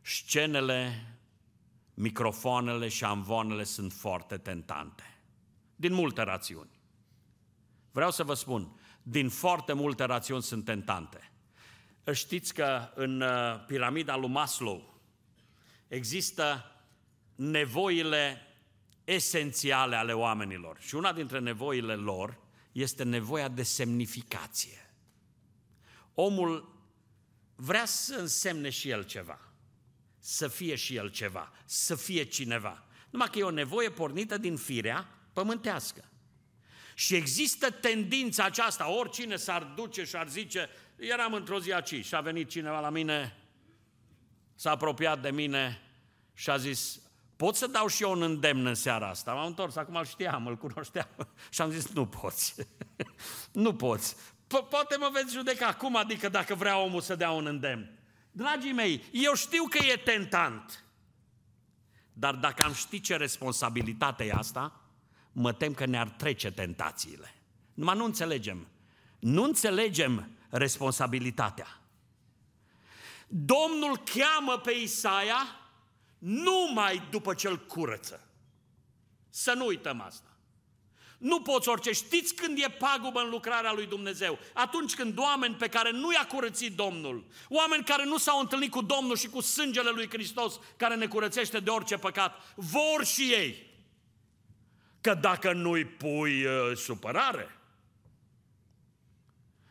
scenele, 0.00 1.06
microfoanele 1.94 2.88
și 2.88 3.04
amvoanele 3.04 3.64
sunt 3.64 3.92
foarte 3.92 4.36
tentante, 4.36 5.18
din 5.76 5.92
multe 5.92 6.22
rațiuni. 6.22 6.80
Vreau 7.90 8.10
să 8.10 8.24
vă 8.24 8.34
spun, 8.34 8.80
din 9.02 9.28
foarte 9.28 9.72
multe 9.72 10.04
rațiuni 10.04 10.42
sunt 10.42 10.64
tentante. 10.64 11.32
Știți 12.12 12.54
că 12.54 12.90
în 12.94 13.20
uh, 13.20 13.64
piramida 13.66 14.16
lui 14.16 14.28
Maslow 14.28 15.00
există 15.88 16.64
nevoile 17.34 18.42
esențiale 19.04 19.96
ale 19.96 20.12
oamenilor 20.12 20.78
și 20.80 20.94
una 20.94 21.12
dintre 21.12 21.38
nevoile 21.38 21.94
lor 21.94 22.38
este 22.72 23.02
nevoia 23.02 23.48
de 23.48 23.62
semnificație. 23.62 24.94
Omul 26.14 26.82
vrea 27.54 27.84
să 27.84 28.14
însemne 28.14 28.70
și 28.70 28.88
el 28.88 29.02
ceva, 29.04 29.49
să 30.30 30.48
fie 30.48 30.74
și 30.74 30.96
el 30.96 31.08
ceva, 31.08 31.52
să 31.64 31.94
fie 31.94 32.22
cineva. 32.22 32.82
Numai 33.10 33.28
că 33.30 33.38
e 33.38 33.42
o 33.42 33.50
nevoie 33.50 33.90
pornită 33.90 34.38
din 34.38 34.56
firea 34.56 35.08
pământească. 35.32 36.04
Și 36.94 37.14
există 37.14 37.70
tendința 37.70 38.44
aceasta, 38.44 38.90
oricine 38.90 39.36
s-ar 39.36 39.62
duce 39.62 40.04
și 40.04 40.16
ar 40.16 40.28
zice, 40.28 40.68
eram 40.96 41.32
într-o 41.32 41.60
zi 41.60 41.72
aici 41.72 42.04
și 42.04 42.14
a 42.14 42.20
venit 42.20 42.48
cineva 42.48 42.80
la 42.80 42.90
mine, 42.90 43.36
s-a 44.54 44.70
apropiat 44.70 45.22
de 45.22 45.30
mine 45.30 45.80
și 46.34 46.50
a 46.50 46.56
zis, 46.56 47.00
pot 47.36 47.56
să 47.56 47.66
dau 47.66 47.86
și 47.86 48.02
eu 48.02 48.10
un 48.10 48.22
îndemn 48.22 48.66
în 48.66 48.74
seara 48.74 49.08
asta? 49.08 49.32
M-am 49.32 49.46
întors, 49.46 49.76
acum 49.76 49.96
îl 49.96 50.04
știam, 50.04 50.46
îl 50.46 50.56
cunoșteam 50.56 51.08
și 51.50 51.60
am 51.60 51.70
zis, 51.70 51.88
nu 51.88 52.06
poți, 52.06 52.54
nu 53.52 53.74
poți. 53.74 54.16
Po- 54.46 54.68
poate 54.68 54.96
mă 54.96 55.10
veți 55.12 55.32
judeca 55.32 55.66
acum, 55.66 55.96
adică 55.96 56.28
dacă 56.28 56.54
vrea 56.54 56.78
omul 56.78 57.00
să 57.00 57.14
dea 57.14 57.30
un 57.30 57.46
îndemn. 57.46 57.99
Dragii 58.40 58.72
mei, 58.72 59.04
eu 59.12 59.34
știu 59.34 59.64
că 59.64 59.78
e 59.78 59.96
tentant, 59.96 60.84
dar 62.12 62.34
dacă 62.34 62.62
am 62.62 62.72
ști 62.72 63.00
ce 63.00 63.16
responsabilitate 63.16 64.24
e 64.24 64.32
asta, 64.32 64.80
mă 65.32 65.52
tem 65.52 65.74
că 65.74 65.86
ne-ar 65.86 66.08
trece 66.08 66.50
tentațiile. 66.50 67.34
Numai 67.74 67.96
nu 67.96 68.04
înțelegem. 68.04 68.66
Nu 69.18 69.42
înțelegem 69.42 70.30
responsabilitatea. 70.50 71.80
Domnul 73.28 73.96
cheamă 73.98 74.58
pe 74.58 74.72
Isaia 74.72 75.60
numai 76.18 77.08
după 77.10 77.34
ce 77.34 77.48
îl 77.48 77.66
curăță. 77.66 78.28
Să 79.28 79.52
nu 79.52 79.66
uităm 79.66 80.00
asta. 80.00 80.29
Nu 81.20 81.40
poți 81.40 81.68
orice. 81.68 81.92
Știți 81.92 82.34
când 82.34 82.58
e 82.58 82.76
pagubă 82.78 83.20
în 83.20 83.28
lucrarea 83.28 83.72
lui 83.72 83.86
Dumnezeu? 83.86 84.38
Atunci 84.52 84.94
când 84.94 85.18
oameni 85.18 85.54
pe 85.54 85.68
care 85.68 85.90
nu 85.90 86.12
i-a 86.12 86.26
curățit 86.26 86.76
Domnul, 86.76 87.24
oameni 87.48 87.84
care 87.84 88.04
nu 88.04 88.18
s-au 88.18 88.40
întâlnit 88.40 88.70
cu 88.70 88.82
Domnul 88.82 89.16
și 89.16 89.28
cu 89.28 89.40
sângele 89.40 89.90
lui 89.90 90.08
Hristos, 90.08 90.60
care 90.76 90.94
ne 90.94 91.06
curățește 91.06 91.60
de 91.60 91.70
orice 91.70 91.96
păcat, 91.96 92.54
vor 92.56 93.04
și 93.04 93.22
ei. 93.22 93.66
Că 95.00 95.14
dacă 95.14 95.52
nu-i 95.52 95.84
pui 95.84 96.44
uh, 96.44 96.76
supărare, 96.76 97.58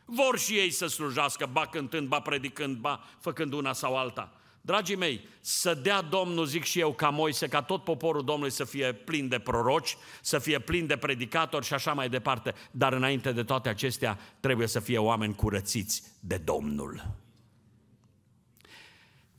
vor 0.04 0.38
și 0.38 0.58
ei 0.58 0.70
să 0.70 0.86
slujească, 0.86 1.46
ba 1.52 1.66
cântând, 1.66 2.08
ba 2.08 2.20
predicând, 2.20 2.76
ba 2.76 3.04
făcând 3.20 3.52
una 3.52 3.72
sau 3.72 3.96
alta. 3.96 4.39
Dragii 4.60 4.96
mei, 4.96 5.28
să 5.40 5.74
dea 5.74 6.02
Domnul, 6.02 6.44
zic 6.44 6.64
și 6.64 6.80
eu, 6.80 6.92
ca 6.92 7.08
Moise, 7.08 7.48
ca 7.48 7.62
tot 7.62 7.84
poporul 7.84 8.24
Domnului 8.24 8.52
să 8.52 8.64
fie 8.64 8.92
plin 8.92 9.28
de 9.28 9.38
proroci, 9.38 9.96
să 10.20 10.38
fie 10.38 10.58
plin 10.58 10.86
de 10.86 10.96
predicatori 10.96 11.66
și 11.66 11.74
așa 11.74 11.92
mai 11.92 12.08
departe, 12.08 12.54
dar 12.70 12.92
înainte 12.92 13.32
de 13.32 13.42
toate 13.42 13.68
acestea 13.68 14.18
trebuie 14.40 14.66
să 14.66 14.80
fie 14.80 14.98
oameni 14.98 15.34
curățiți 15.34 16.02
de 16.20 16.36
Domnul. 16.36 17.18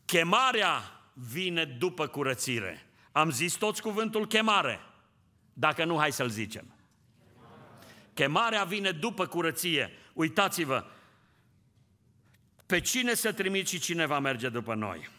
Chemarea 0.05 0.81
vine 1.13 1.65
după 1.65 2.07
curățire. 2.07 2.86
Am 3.12 3.29
zis 3.29 3.53
toți 3.53 3.81
cuvântul 3.81 4.27
chemare. 4.27 4.79
Dacă 5.53 5.86
nu, 5.86 5.97
hai 5.97 6.12
să-l 6.12 6.29
zicem. 6.29 6.65
Chemarea 8.13 8.63
vine 8.63 8.91
după 8.91 9.25
curăție. 9.25 9.91
Uitați-vă, 10.13 10.86
pe 12.71 12.79
cine 12.79 13.13
să 13.13 13.34
trimit 13.34 13.67
și 13.67 13.79
cine 13.79 14.05
va 14.05 14.19
merge 14.19 14.49
după 14.49 14.75
noi. 14.75 15.10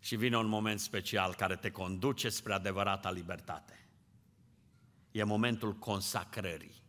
Și 0.00 0.16
vine 0.16 0.36
un 0.36 0.46
moment 0.46 0.80
special 0.80 1.34
care 1.34 1.56
te 1.56 1.70
conduce 1.70 2.28
spre 2.28 2.52
adevărata 2.52 3.10
libertate. 3.10 3.88
E 5.10 5.22
momentul 5.22 5.74
consacrării. 5.74 6.82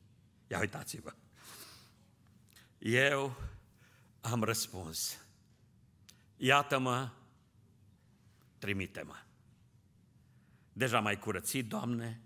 Ia 0.48 0.60
uitați-vă. 0.60 1.14
Eu 2.78 3.36
am 4.22 4.44
răspuns. 4.44 5.18
Iată-mă, 6.38 7.10
trimite-mă. 8.58 9.16
Deja 10.74 11.00
mai 11.00 11.20
curățit, 11.20 11.68
Doamne, 11.68 12.22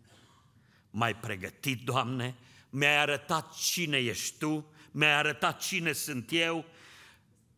mai 0.90 1.16
pregătit, 1.16 1.86
Doamne, 1.86 2.36
mi-ai 2.70 2.98
arătat 2.98 3.54
cine 3.54 3.98
ești 3.98 4.38
Tu, 4.38 4.72
mi-ai 4.92 5.14
arătat 5.14 5.60
cine 5.60 5.92
sunt 5.92 6.30
eu, 6.32 6.66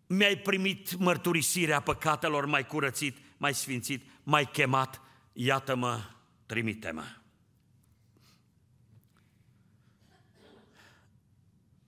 mi-ai 0.08 0.38
primit 0.38 0.96
mărturisirea 0.98 1.80
păcatelor, 1.80 2.46
mai 2.46 2.66
curățit, 2.66 3.18
mai 3.38 3.54
sfințit, 3.54 4.10
mai 4.24 4.50
chemat, 4.50 5.02
iată-mă, 5.34 6.02
trimite-mă. 6.46 7.06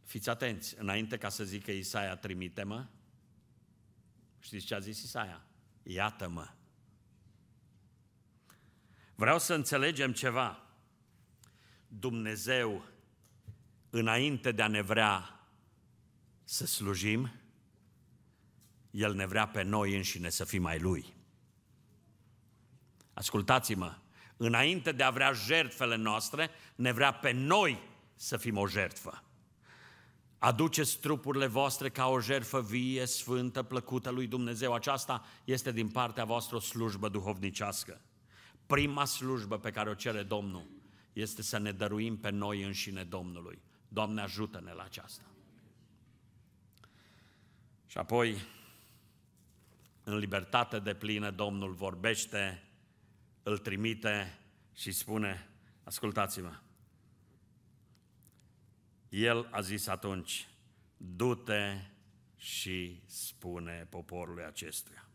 Fiți 0.03 0.29
atenți, 0.29 0.75
înainte 0.77 1.17
ca 1.17 1.29
să 1.29 1.43
zică 1.43 1.71
Isaia, 1.71 2.15
trimite-mă, 2.15 2.85
știți 4.39 4.65
ce 4.65 4.75
a 4.75 4.79
zis 4.79 5.03
Isaia? 5.03 5.45
Iată-mă. 5.83 6.47
Vreau 9.15 9.39
să 9.39 9.53
înțelegem 9.53 10.11
ceva. 10.11 10.67
Dumnezeu, 11.87 12.85
înainte 13.95 14.51
de 14.51 14.61
a 14.61 14.67
ne 14.67 14.81
vrea 14.81 15.39
să 16.43 16.65
slujim, 16.65 17.31
El 18.91 19.13
ne 19.13 19.25
vrea 19.25 19.47
pe 19.47 19.61
noi 19.61 19.95
înșine 19.95 20.29
să 20.29 20.43
fim 20.43 20.61
mai 20.61 20.79
Lui. 20.79 21.13
Ascultați-mă, 23.13 23.95
înainte 24.37 24.91
de 24.91 25.03
a 25.03 25.09
vrea 25.09 25.31
jertfele 25.31 25.95
noastre, 25.95 26.49
ne 26.75 26.91
vrea 26.91 27.13
pe 27.13 27.31
noi 27.31 27.79
să 28.15 28.37
fim 28.37 28.57
o 28.57 28.67
jertfă. 28.67 29.23
Aduceți 30.37 30.99
trupurile 30.99 31.47
voastre 31.47 31.89
ca 31.89 32.07
o 32.07 32.19
jertfă 32.19 32.61
vie, 32.61 33.05
sfântă, 33.05 33.63
plăcută 33.63 34.09
lui 34.09 34.27
Dumnezeu. 34.27 34.73
Aceasta 34.73 35.25
este 35.43 35.71
din 35.71 35.89
partea 35.89 36.25
voastră 36.25 36.55
o 36.55 36.59
slujbă 36.59 37.09
duhovnicească. 37.09 38.01
Prima 38.65 39.05
slujbă 39.05 39.57
pe 39.59 39.71
care 39.71 39.89
o 39.89 39.93
cere 39.93 40.23
Domnul 40.23 40.67
este 41.13 41.41
să 41.41 41.57
ne 41.57 41.71
dăruim 41.71 42.17
pe 42.17 42.29
noi 42.29 42.63
înșine 42.63 43.03
Domnului. 43.03 43.61
Doamne, 43.93 44.21
ajută-ne 44.21 44.71
la 44.71 44.83
aceasta. 44.83 45.23
Și 47.85 47.97
apoi, 47.97 48.37
în 50.03 50.17
libertate 50.17 50.79
de 50.79 50.93
plină, 50.93 51.31
Domnul 51.31 51.73
vorbește, 51.73 52.63
îl 53.43 53.57
trimite 53.57 54.39
și 54.75 54.91
spune, 54.91 55.49
ascultați-mă, 55.83 56.59
el 59.09 59.47
a 59.51 59.61
zis 59.61 59.87
atunci, 59.87 60.47
du-te 60.97 61.79
și 62.35 63.01
spune 63.05 63.87
poporului 63.89 64.43
acestuia. 64.43 65.07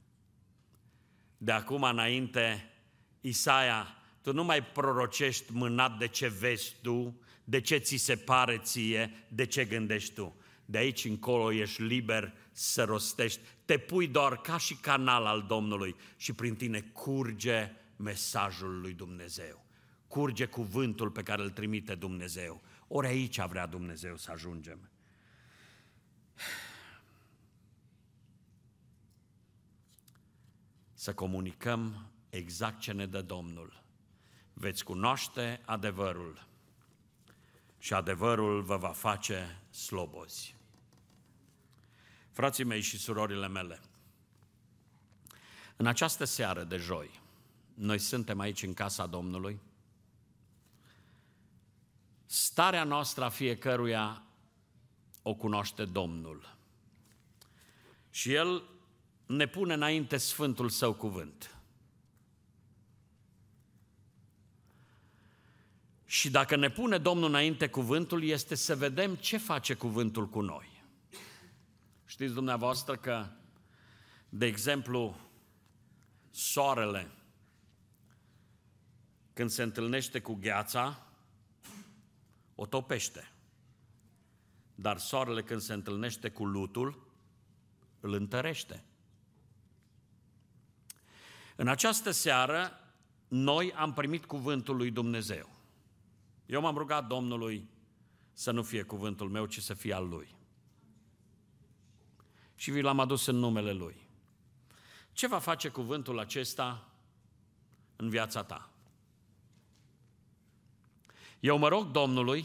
De 1.37 1.53
acum 1.53 1.83
înainte, 1.83 2.73
Isaia, 3.21 3.97
tu 4.23 4.33
nu 4.33 4.45
mai 4.45 4.65
prorocești 4.65 5.53
mânat 5.53 5.99
de 5.99 6.07
ce 6.07 6.29
vezi 6.29 6.77
tu, 6.83 7.21
de 7.49 7.61
ce 7.61 7.77
ți 7.77 7.97
se 7.97 8.17
pare 8.17 8.59
ție, 8.59 9.11
de 9.29 9.47
ce 9.47 9.65
gândești 9.65 10.15
tu. 10.15 10.37
De 10.65 10.79
aici 10.79 11.05
încolo 11.05 11.53
ești 11.53 11.83
liber 11.83 12.35
să 12.53 12.85
rostești, 12.85 13.41
te 13.65 13.79
pui 13.79 14.09
doar 14.09 14.41
ca 14.41 14.59
și 14.59 14.75
canal 14.75 15.27
al 15.27 15.43
Domnului 15.43 15.97
și 16.17 16.33
prin 16.33 16.57
tine 16.57 16.81
curge 16.81 17.73
mesajul 17.97 18.81
lui 18.81 18.93
Dumnezeu. 18.93 19.65
Curge 20.07 20.45
cuvântul 20.45 21.11
pe 21.11 21.23
care 21.23 21.43
îl 21.43 21.51
trimite 21.51 21.95
Dumnezeu. 21.95 22.63
Ori 22.89 23.07
aici 23.07 23.41
vrea 23.41 23.67
Dumnezeu 23.67 24.17
să 24.17 24.31
ajungem. 24.31 24.91
Să 30.95 31.15
comunicăm 31.15 32.11
exact 32.29 32.81
ce 32.81 32.93
ne 32.93 33.07
dă 33.07 33.23
Domnul. 33.23 33.83
Veți 34.53 34.85
cunoaște 34.85 35.61
adevărul 35.65 36.49
și 37.79 37.95
adevărul 37.95 38.63
vă 38.63 38.77
va 38.77 38.93
face 38.93 39.63
slobozi. 39.71 40.57
Frații 42.33 42.65
mei 42.65 42.81
și 42.81 42.99
surorile 42.99 43.49
mele, 43.49 43.81
În 45.77 45.87
această 45.87 46.25
seară 46.25 46.65
de 46.65 46.77
joi, 46.77 47.21
noi 47.75 47.99
suntem 47.99 48.39
aici 48.39 48.63
în 48.63 48.75
casa 48.75 49.07
Domnului. 49.07 49.61
Starea 52.27 52.85
noastră 52.85 53.25
a 53.25 53.29
fiecăruia 53.29 54.23
o 55.23 55.35
cunoaște 55.35 55.85
Domnul. 55.85 56.57
Și 58.11 58.33
El 58.33 58.63
ne 59.27 59.47
pune 59.47 59.75
înainte 59.75 60.17
Sfântul 60.17 60.69
Său 60.69 60.95
cuvânt. 60.95 61.58
Și 66.11 66.31
dacă 66.31 66.57
ne 66.57 66.71
pune 66.71 66.99
Domnul 66.99 67.29
înainte 67.29 67.69
cuvântul, 67.69 68.23
este 68.23 68.55
să 68.55 68.77
vedem 68.77 69.15
ce 69.15 69.37
face 69.37 69.75
cuvântul 69.75 70.29
cu 70.29 70.41
noi. 70.41 70.83
Știți 72.05 72.33
dumneavoastră 72.33 72.97
că, 72.97 73.27
de 74.29 74.47
exemplu, 74.47 75.17
soarele, 76.31 77.11
când 79.33 79.51
se 79.51 79.63
întâlnește 79.63 80.21
cu 80.21 80.35
gheața, 80.35 81.07
o 82.55 82.67
topește. 82.67 83.33
Dar 84.75 84.99
soarele 84.99 85.43
când 85.43 85.61
se 85.61 85.73
întâlnește 85.73 86.31
cu 86.31 86.45
lutul, 86.45 87.07
îl 88.01 88.13
întărește. 88.13 88.85
În 91.57 91.69
această 91.69 92.11
seară, 92.11 92.81
noi 93.29 93.73
am 93.73 93.93
primit 93.93 94.25
cuvântul 94.25 94.77
lui 94.77 94.91
Dumnezeu. 94.91 95.57
Eu 96.49 96.61
m-am 96.61 96.77
rugat 96.77 97.07
Domnului 97.07 97.69
să 98.33 98.51
nu 98.51 98.63
fie 98.63 98.83
cuvântul 98.83 99.29
meu, 99.29 99.47
ci 99.47 99.61
să 99.61 99.75
fie 99.75 99.93
al 99.93 100.09
Lui. 100.09 100.37
Și 102.55 102.71
vi 102.71 102.81
l-am 102.81 103.01
adus 103.01 103.27
în 103.27 103.37
numele 103.37 103.73
Lui. 103.73 103.97
Ce 105.13 105.27
va 105.27 105.39
face 105.39 105.69
cuvântul 105.69 106.19
acesta 106.19 106.89
în 107.97 108.09
viața 108.09 108.43
ta? 108.43 108.71
Eu 111.41 111.59
mă 111.59 111.69
rog 111.69 111.91
Domnului 111.91 112.45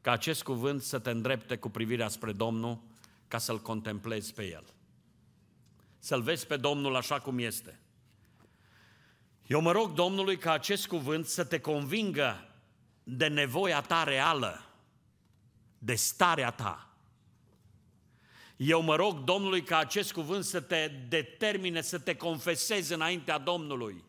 ca 0.00 0.10
acest 0.10 0.42
cuvânt 0.42 0.82
să 0.82 0.98
te 0.98 1.10
îndrepte 1.10 1.56
cu 1.56 1.68
privirea 1.68 2.08
spre 2.08 2.32
Domnul 2.32 2.82
ca 3.28 3.38
să-L 3.38 3.60
contemplezi 3.60 4.34
pe 4.34 4.48
El. 4.48 4.64
Să-L 5.98 6.22
vezi 6.22 6.46
pe 6.46 6.56
Domnul 6.56 6.96
așa 6.96 7.20
cum 7.20 7.38
este. 7.38 7.80
Eu 9.46 9.60
mă 9.60 9.72
rog 9.72 9.92
Domnului 9.92 10.36
ca 10.38 10.52
acest 10.52 10.86
cuvânt 10.86 11.26
să 11.26 11.44
te 11.44 11.60
convingă 11.60 12.49
de 13.10 13.26
nevoia 13.26 13.80
ta 13.80 14.04
reală, 14.04 14.64
de 15.78 15.94
starea 15.94 16.50
ta. 16.50 16.90
Eu 18.56 18.82
mă 18.82 18.94
rog 18.96 19.24
Domnului 19.24 19.62
ca 19.62 19.78
acest 19.78 20.12
cuvânt 20.12 20.44
să 20.44 20.60
te 20.60 20.90
determine 21.08 21.80
să 21.80 21.98
te 21.98 22.16
confesezi 22.16 22.92
înaintea 22.92 23.38
Domnului. 23.38 24.04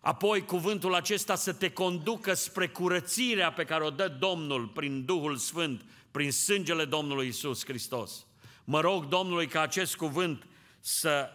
Apoi 0.00 0.44
cuvântul 0.44 0.94
acesta 0.94 1.34
să 1.34 1.52
te 1.52 1.70
conducă 1.70 2.34
spre 2.34 2.68
curățirea 2.68 3.52
pe 3.52 3.64
care 3.64 3.84
o 3.84 3.90
dă 3.90 4.08
Domnul 4.08 4.66
prin 4.66 5.04
Duhul 5.04 5.36
Sfânt, 5.36 5.84
prin 6.10 6.32
sângele 6.32 6.84
Domnului 6.84 7.28
Isus 7.28 7.64
Hristos. 7.64 8.26
Mă 8.64 8.80
rog 8.80 9.04
Domnului 9.04 9.46
ca 9.46 9.60
acest 9.60 9.96
cuvânt 9.96 10.46
să 10.80 11.28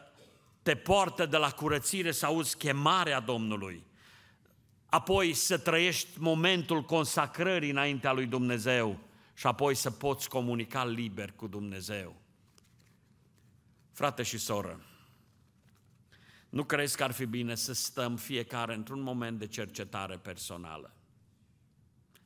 te 0.63 0.75
poartă 0.75 1.25
de 1.25 1.37
la 1.37 1.51
curățire 1.51 2.11
să 2.11 2.25
auzi 2.25 2.57
chemarea 2.57 3.19
Domnului, 3.19 3.83
apoi 4.95 5.33
să 5.33 5.57
trăiești 5.57 6.19
momentul 6.19 6.83
consacrării 6.83 7.69
înaintea 7.69 8.11
lui 8.11 8.25
Dumnezeu 8.25 8.99
și 9.33 9.47
apoi 9.47 9.75
să 9.75 9.91
poți 9.91 10.29
comunica 10.29 10.85
liber 10.85 11.31
cu 11.31 11.47
Dumnezeu. 11.47 12.15
Frate 13.91 14.23
și 14.23 14.37
soră, 14.37 14.85
nu 16.49 16.63
crezi 16.63 16.97
că 16.97 17.03
ar 17.03 17.11
fi 17.11 17.25
bine 17.25 17.55
să 17.55 17.73
stăm 17.73 18.15
fiecare 18.15 18.73
într-un 18.73 19.01
moment 19.01 19.39
de 19.39 19.47
cercetare 19.47 20.17
personală? 20.17 20.93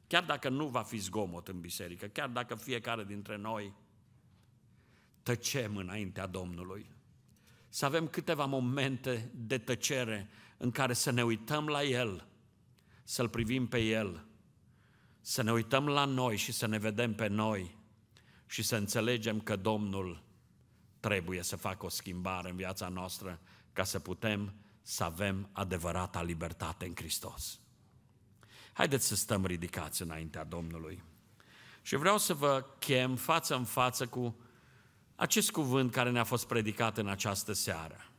Chiar 0.08 0.24
dacă 0.24 0.50
nu 0.50 0.68
va 0.68 0.82
fi 0.82 0.98
zgomot 0.98 1.48
în 1.48 1.60
biserică, 1.60 2.06
chiar 2.06 2.30
dacă 2.30 2.56
fiecare 2.56 3.04
dintre 3.04 3.38
noi 3.38 3.74
tăcem 5.24 5.76
înaintea 5.76 6.28
Domnului, 6.28 6.92
să 7.70 7.86
avem 7.86 8.08
câteva 8.08 8.46
momente 8.46 9.32
de 9.36 9.58
tăcere 9.58 10.30
în 10.58 10.72
care 10.72 10.94
să 10.94 11.12
ne 11.12 11.24
uităm 11.24 11.68
la 11.68 11.84
El, 11.84 12.28
să-L 13.10 13.30
privim 13.30 13.68
pe 13.68 13.80
El, 13.80 14.26
să 15.22 15.42
ne 15.42 15.52
uităm 15.52 15.88
la 15.88 16.06
noi 16.06 16.36
și 16.36 16.52
să 16.52 16.66
ne 16.66 16.78
vedem 16.78 17.14
pe 17.14 17.28
noi 17.28 17.78
și 18.46 18.64
să 18.64 18.76
înțelegem 18.76 19.42
că 19.42 19.56
Domnul 19.56 20.24
trebuie 21.00 21.44
să 21.44 21.56
facă 21.56 21.86
o 21.86 21.90
schimbare 21.90 22.50
în 22.50 22.56
viața 22.56 22.88
noastră 22.88 23.40
ca 23.74 23.84
să 23.84 24.00
putem 24.00 24.54
să 24.82 25.04
avem 25.04 25.50
adevărata 25.52 26.24
libertate 26.24 26.86
în 26.86 26.94
Hristos. 26.96 27.60
Haideți 28.74 29.08
să 29.08 29.16
stăm 29.16 29.46
ridicați 29.46 30.02
înaintea 30.02 30.44
Domnului. 30.44 31.04
Și 31.82 31.96
vreau 31.96 32.18
să 32.18 32.34
vă 32.34 32.66
chem 32.80 33.16
față 33.16 33.56
în 33.56 33.66
față 33.66 34.08
cu 34.08 34.40
acest 35.16 35.52
cuvânt 35.52 35.92
care 35.92 36.12
ne-a 36.12 36.24
fost 36.24 36.48
predicat 36.48 36.98
în 36.98 37.08
această 37.08 37.54
seară. 37.54 38.12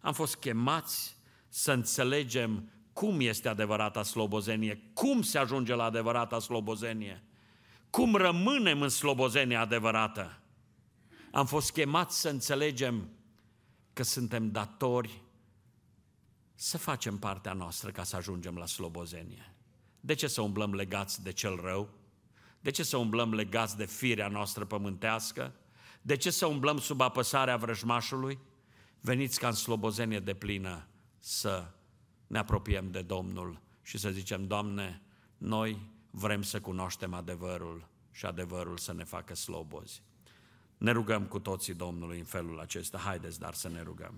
Am 0.00 0.12
fost 0.12 0.36
chemați 0.36 1.16
să 1.48 1.72
înțelegem 1.72 2.70
cum 2.92 3.20
este 3.20 3.48
adevărata 3.48 4.02
slobozenie, 4.02 4.90
cum 4.94 5.22
se 5.22 5.38
ajunge 5.38 5.74
la 5.74 5.84
adevărata 5.84 6.38
slobozenie, 6.38 7.24
cum 7.90 8.14
rămânem 8.14 8.82
în 8.82 8.88
slobozenia 8.88 9.60
adevărată. 9.60 10.40
Am 11.32 11.46
fost 11.46 11.72
chemați 11.72 12.20
să 12.20 12.28
înțelegem 12.28 13.08
că 13.92 14.02
suntem 14.02 14.50
datori 14.50 15.22
să 16.54 16.78
facem 16.78 17.18
partea 17.18 17.52
noastră 17.52 17.90
ca 17.90 18.02
să 18.02 18.16
ajungem 18.16 18.56
la 18.56 18.66
slobozenie. 18.66 19.54
De 20.00 20.14
ce 20.14 20.26
să 20.26 20.40
umblăm 20.40 20.74
legați 20.74 21.22
de 21.22 21.32
cel 21.32 21.56
rău? 21.56 21.88
De 22.60 22.70
ce 22.70 22.82
să 22.82 22.96
umblăm 22.96 23.34
legați 23.34 23.76
de 23.76 23.86
firea 23.86 24.28
noastră 24.28 24.64
pământească? 24.64 25.54
De 26.02 26.16
ce 26.16 26.30
să 26.30 26.46
umblăm 26.46 26.78
sub 26.78 27.00
apăsarea 27.00 27.56
vrăjmașului? 27.56 28.38
Veniți 29.00 29.38
ca 29.38 29.46
în 29.46 29.52
slobozenie 29.52 30.20
de 30.20 30.34
plină 30.34 30.86
să 31.18 31.70
ne 32.30 32.38
apropiem 32.38 32.90
de 32.90 33.02
Domnul 33.02 33.60
și 33.82 33.98
să 33.98 34.10
zicem, 34.10 34.46
Doamne, 34.46 35.02
noi 35.38 35.80
vrem 36.10 36.42
să 36.42 36.60
cunoaștem 36.60 37.14
adevărul 37.14 37.88
și 38.10 38.26
adevărul 38.26 38.76
să 38.76 38.92
ne 38.92 39.04
facă 39.04 39.34
slobozi. 39.34 40.02
Ne 40.78 40.90
rugăm 40.90 41.26
cu 41.26 41.38
toții 41.38 41.74
Domnului 41.74 42.18
în 42.18 42.24
felul 42.24 42.60
acesta. 42.60 42.98
Haideți 42.98 43.38
dar 43.38 43.54
să 43.54 43.68
ne 43.68 43.82
rugăm. 43.82 44.14